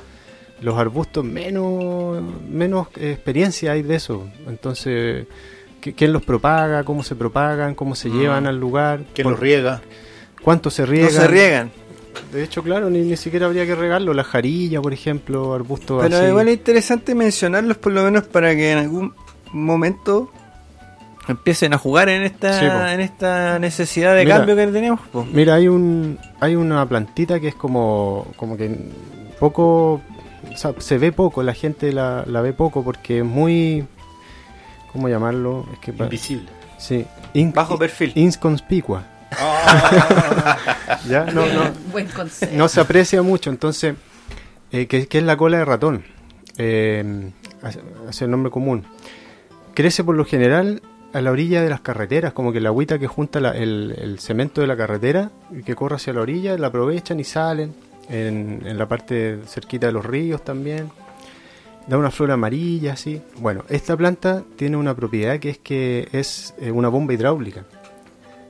[0.62, 4.28] los arbustos menos, menos experiencia hay de eso.
[4.48, 5.28] Entonces,
[5.82, 6.84] ¿qui- ¿quién los propaga?
[6.84, 7.76] ¿Cómo se propagan?
[7.76, 9.02] ¿Cómo se llevan al lugar?
[9.14, 9.82] ¿Quién los riega?
[10.41, 11.12] ¿Cuánto se no riegan?
[11.12, 11.72] se riegan.
[12.32, 14.14] De hecho, claro, ni, ni siquiera habría que regarlo.
[14.14, 16.28] La jarilla, por ejemplo, arbustos Pero así.
[16.28, 19.14] igual es interesante mencionarlos por lo menos para que en algún
[19.52, 20.32] momento
[21.28, 24.38] empiecen a jugar en esta Sí, en esta necesidad de Mira.
[24.38, 25.00] cambio que tenemos.
[25.12, 25.26] po.
[25.32, 28.92] Mira, hay un hay una plantita que es como como que
[29.40, 30.02] poco
[30.52, 33.86] o sea, se ve poco, la gente la, la ve poco porque es muy
[34.94, 35.66] ¿cómo llamarlo?
[35.74, 36.48] Es que pa- Invisible.
[36.78, 38.12] sí, in- Bajo perfil.
[38.16, 39.04] inconspicua.
[41.10, 42.52] ya no no Buen consejo.
[42.56, 43.96] no se aprecia mucho, entonces
[44.72, 46.04] eh, que, que es la cola de ratón.
[46.58, 48.86] Eh, hace hace el nombre común.
[49.74, 50.82] Crece por lo general
[51.16, 54.59] a la orilla de las carreteras, como que la agüita que junta la- el, cemento
[54.61, 57.74] de la carretera y que corre hacia la orilla, la aprovechan y salen
[58.09, 60.89] en, la parte cerquita de los ríos también.
[61.88, 63.22] Da una flor amarilla, así.
[63.38, 67.63] Bueno, esta planta tiene una propiedad que es que es eh, una bomba hidráulica.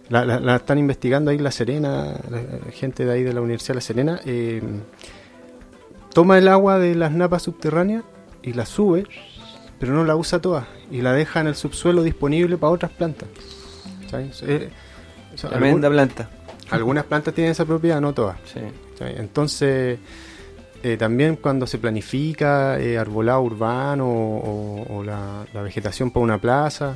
[0.10, 3.82] La, están investigando ahí La Serena, la gente de ahí de la Universidad de La
[3.82, 4.20] Serena.
[4.26, 4.62] eh,
[6.14, 8.04] toma el agua de las napas subterráneas
[8.42, 9.06] y la sube,
[9.80, 13.28] pero no la usa toda y la deja en el subsuelo disponible para otras plantas.
[14.10, 14.42] ¿sabes?
[14.48, 14.70] Eh,
[15.34, 16.30] o sea, Tremenda algún- planta.
[16.70, 18.38] algunas plantas tienen esa propiedad, no todas.
[18.46, 18.60] Sí.
[19.00, 20.00] Entonces,
[20.84, 26.38] eh, también cuando se planifica eh, arbolado urbano o, o la, la vegetación para una
[26.38, 26.96] plaza,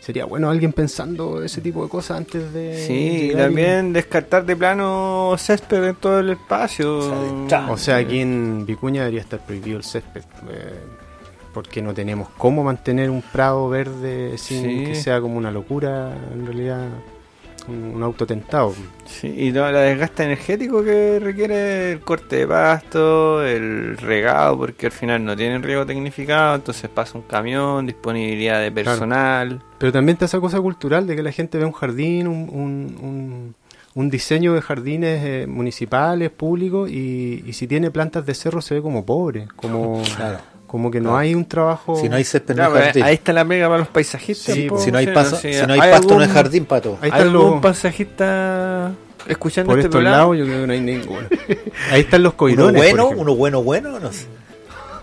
[0.00, 2.78] sería bueno alguien pensando ese tipo de cosas antes de...
[2.86, 6.98] Sí, y también descartar de plano césped en todo el espacio.
[6.98, 7.70] O sea, de entrada.
[7.72, 10.22] O sea, aquí en Vicuña debería estar prohibido el césped.
[10.48, 10.74] eh,
[11.56, 14.84] porque no tenemos cómo mantener un prado verde sin Sí.
[14.84, 16.86] que sea como una locura, en realidad,
[17.66, 18.74] un, un autotentado.
[19.06, 24.84] Sí, y no, la desgaste energético que requiere el corte de pasto, el regado, porque
[24.86, 29.62] al final no tienen riego tecnificado, entonces pasa un camión, disponibilidad de personal.
[29.78, 32.96] Pero también está esa cosa cultural de que la gente ve un jardín, un, un,
[33.02, 33.54] un-
[33.94, 38.74] un diseño de jardines eh, municipales, públicos, y, y si tiene plantas de cerro se
[38.74, 40.40] ve como pobre, como, Claro.
[40.66, 41.18] Como que no Claro.
[41.18, 41.96] hay un trabajo...
[42.00, 43.02] Si no hay césped, no hay pues, jardín.
[43.04, 44.54] ahí está la pega para los paisajistas.
[44.54, 46.98] Sí, si no hay, paso- sí, si no hay pasto, no hay algún- jardín, pato.
[47.00, 48.92] Ahí ¿Hay están los- algún paisajista
[49.28, 50.16] escuchando Por este estos programa?
[50.18, 51.28] lados yo creo que no hay ninguno.
[51.90, 52.82] Ahí están los Uno coirones.
[52.90, 54.26] por bueno, uno bueno, bueno, no sé.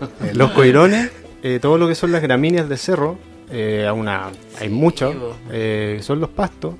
[0.34, 1.10] Los coirones,
[1.42, 3.16] eh, todo lo que son las gramíneas de cerro,
[3.50, 5.18] eh, a una, hay muchos, Sí,
[5.52, 6.74] eh, son los pastos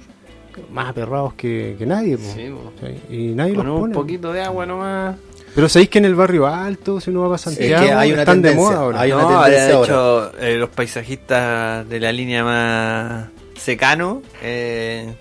[0.73, 2.17] más aperrados que, que nadie.
[2.19, 2.25] po.
[2.35, 2.73] Sí, po.
[2.81, 3.95] Sí, Y nadie Con los un pone.
[3.95, 5.17] poquito de agua nomás.
[5.55, 8.23] Pero sabéis que en el barrio alto, si uno va para Santiago, que hay una
[8.23, 9.01] están de tendencia, moda ahora.
[9.01, 9.85] hay una no, tendencia de ahora.
[10.33, 13.27] hecho, eh, los paisajistas de la línea más
[13.57, 15.15] secano, eh,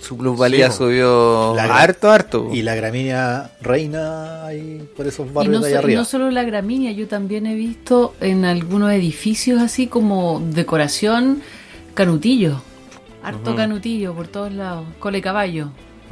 [0.00, 2.48] su plusvalía Sí, subió La harto, harto.
[2.52, 5.98] Y la gramínea reina ahí por esos Y barrios no, de so- allá y arriba.
[6.00, 11.42] no solo la gramínea, yo también he visto en algunos edificios así como decoración
[11.94, 12.62] canutillo.
[13.22, 14.86] Harto canutillo por todos lados.
[15.00, 15.66] Cole caballo.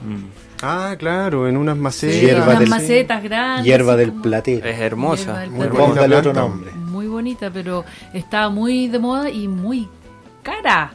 [0.04, 0.24] Mm.
[0.62, 2.20] Ah, claro, en unas macetas.
[2.20, 3.64] Hierba unas del- macetas grandes.
[3.66, 4.66] Hierba del como- platero.
[4.68, 5.38] Es hermosa.
[5.40, 5.74] Del Muy platero.
[5.82, 6.48] bonita Póngale otro planta.
[6.50, 6.70] nombre.
[6.72, 9.88] Muy bonita, pero está muy de moda y muy
[10.42, 10.92] cara.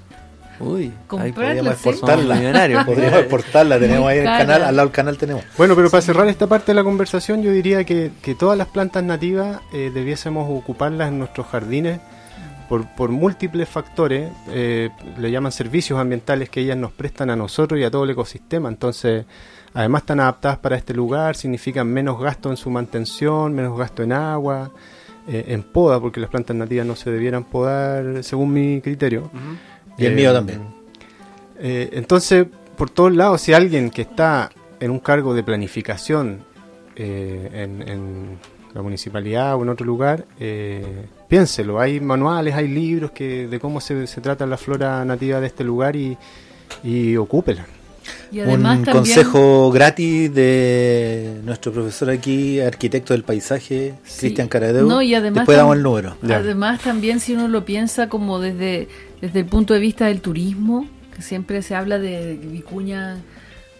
[0.61, 2.35] Uy, ahí Podríamos exportarla.
[2.85, 5.43] Podríamos exportarla, tenemos ahí en el canal, al lado del canal tenemos.
[5.57, 8.67] Bueno, pero para cerrar esta parte de la conversación, yo diría que, que todas las
[8.67, 12.01] plantas nativas eh, debiésemos ocuparlas en nuestros jardines
[12.69, 17.79] por, por múltiples factores, eh, le llaman servicios ambientales que ellas nos prestan a nosotros
[17.79, 18.69] y a todo el ecosistema.
[18.69, 19.25] Entonces,
[19.73, 24.13] además están adaptadas para este lugar, significan menos gasto en su mantención, menos gasto en
[24.13, 24.71] agua,
[25.27, 29.29] eh, en poda, porque las plantas nativas no se debieran podar según mi criterio.
[29.97, 30.61] Y el Eh, mío también.
[31.59, 32.45] eh, entonces,
[32.77, 33.41] por todos lados.
[33.41, 34.49] Si alguien que está
[34.79, 36.45] en un cargo de planificación
[36.95, 38.37] eh, en, en
[38.73, 41.79] la municipalidad o en otro lugar, eh, piénselo.
[41.79, 45.63] Hay manuales, hay libros que de cómo se, se trata la flora nativa de este
[45.63, 46.17] lugar y,
[46.83, 47.65] y ocúpela.
[48.31, 54.19] Y además un también- consejo gratis de nuestro profesor aquí, arquitecto del paisaje, Sí.
[54.21, 54.87] Cristian Caradeu.
[54.87, 56.15] No, y además Después damos el número.
[56.23, 56.37] Ya.
[56.37, 58.87] Además, también si uno lo piensa como desde,
[59.21, 63.17] desde el punto de vista del turismo, que siempre se habla de Vicuña,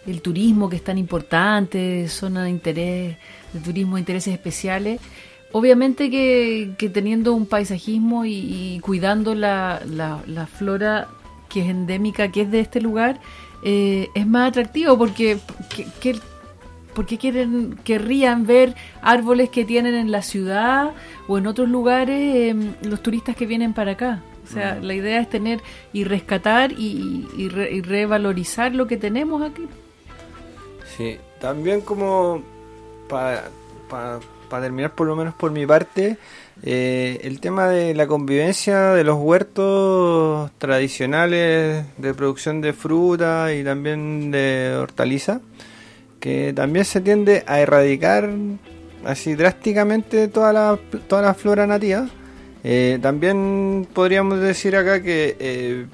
[0.06, 3.16] el turismo que es tan importante, zona de interés,
[3.52, 5.00] de turismo de intereses especiales.
[5.52, 11.08] Obviamente que, que teniendo un paisajismo y, y cuidando la, la- la flora
[11.48, 13.20] que es endémica, que es de este lugar,
[13.64, 15.38] eh, es más atractivo porque,
[15.74, 16.20] que- que-
[16.94, 20.90] porque quieren, querrían ver árboles que tienen en la ciudad
[21.26, 24.22] o en otros lugares eh, los turistas que vienen para acá.
[24.48, 25.60] O sea, la idea es tener
[25.92, 29.62] y rescatar y, y re- y revalorizar lo que tenemos aquí.
[30.96, 32.42] Sí, también como
[33.10, 34.20] para
[34.62, 36.16] terminar por lo menos por mi parte,
[36.62, 43.64] eh, el tema de la convivencia de los huertos tradicionales de producción de fruta y
[43.64, 45.40] también de hortaliza,
[46.20, 48.28] que también se tiende a erradicar
[49.04, 52.08] así drásticamente toda la, toda la flora nativa.
[52.62, 55.86] Eh, también podríamos decir acá que eh,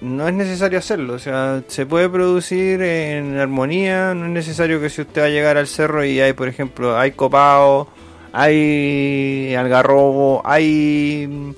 [0.00, 4.88] no es necesario hacerlo, o sea, se puede producir en armonía, no es necesario que
[4.90, 7.88] si usted va a llegar al cerro y hay, por ejemplo, hay copao,
[8.32, 11.50] hay algarrobo, hay mm,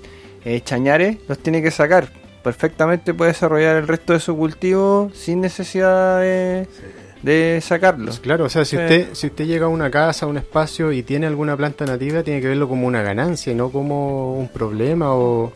[0.45, 2.09] eh, chañares, los tiene que sacar.
[2.43, 6.67] Perfectamente puede desarrollar el resto de su cultivo sin necesidad de,
[7.23, 8.17] de sacarlos.
[8.17, 8.83] Pues claro, o sea, si Sí.
[8.83, 12.25] usted si usted llega a una casa, a un espacio y tiene alguna planta nativa,
[12.25, 15.53] tiene que verlo como una ganancia y no como un problema o,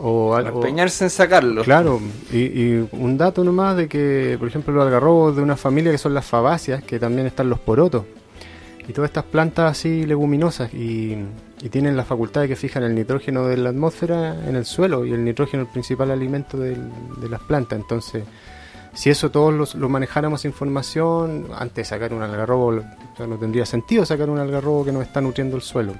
[0.00, 0.58] o algo.
[0.60, 1.64] Empeñarse en sacarlos.
[1.64, 2.00] Claro,
[2.32, 5.98] y, y un dato nomás de que, por ejemplo, los algarrobos de una familia que
[5.98, 8.04] son las fabáceas, que también están los porotos,
[8.86, 11.16] y todas estas plantas así leguminosas, y,
[11.60, 15.04] y tienen la facultad de que fijan el nitrógeno de la atmósfera en el suelo,
[15.04, 16.88] y el nitrógeno es el principal alimento del-
[17.20, 17.78] de las plantas.
[17.78, 18.24] Entonces,
[18.94, 23.36] si eso todos los- lo manejáramos información, antes de sacar un algarrobo, o sea, no
[23.36, 25.92] tendría sentido sacar un algarrobo que nos está nutriendo el suelo.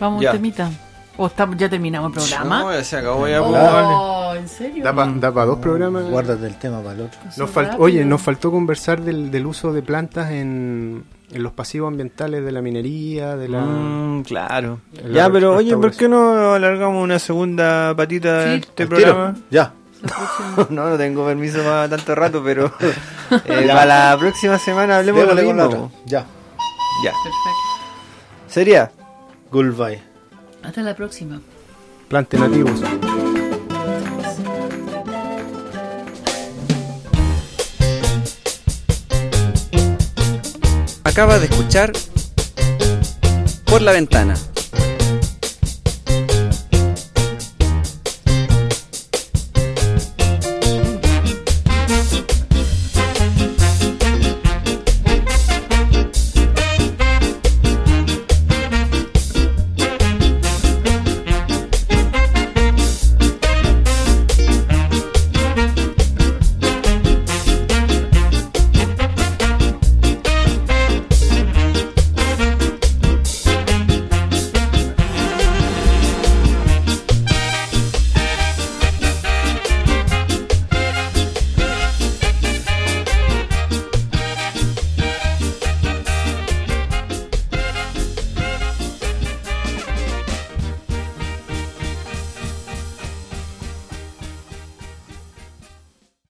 [0.00, 0.30] Vamos, Ya.
[0.30, 0.70] un temita.
[1.18, 2.60] ¿O estamos, ya terminamos el programa?
[2.60, 3.40] No, ya se acabó ya.
[3.42, 4.84] Oh, ¿En serio?
[4.84, 6.04] Da para dos programas.
[6.04, 7.18] Guárdate el tema para el otro.
[7.36, 7.76] Nos fal-.
[7.78, 12.52] Oye, nos faltó conversar del, del uso de plantas en, en los pasivos ambientales de
[12.52, 13.60] la minería, de la...
[13.62, 14.80] Mm, claro.
[15.04, 18.66] la Ya, pero oye, ¿por qué no alargamos una segunda patita de Sí.
[18.68, 19.00] este ¿Al tiro?
[19.00, 19.34] programa?
[19.50, 19.72] Ya.
[20.68, 22.66] No, no tengo permiso para tanto rato, pero
[23.46, 25.92] eh, para la próxima semana hablemos de lo Démosle con la mismo.
[26.04, 26.20] Ya.
[27.04, 27.10] Ya.
[27.24, 28.46] Perfecto.
[28.48, 28.90] Sería.
[29.50, 30.15] Goodbye.
[30.66, 31.40] Hasta la próxima.
[32.08, 32.82] Plantes nativos.
[41.04, 41.92] Acaba de escuchar
[43.64, 44.34] Por la Ventana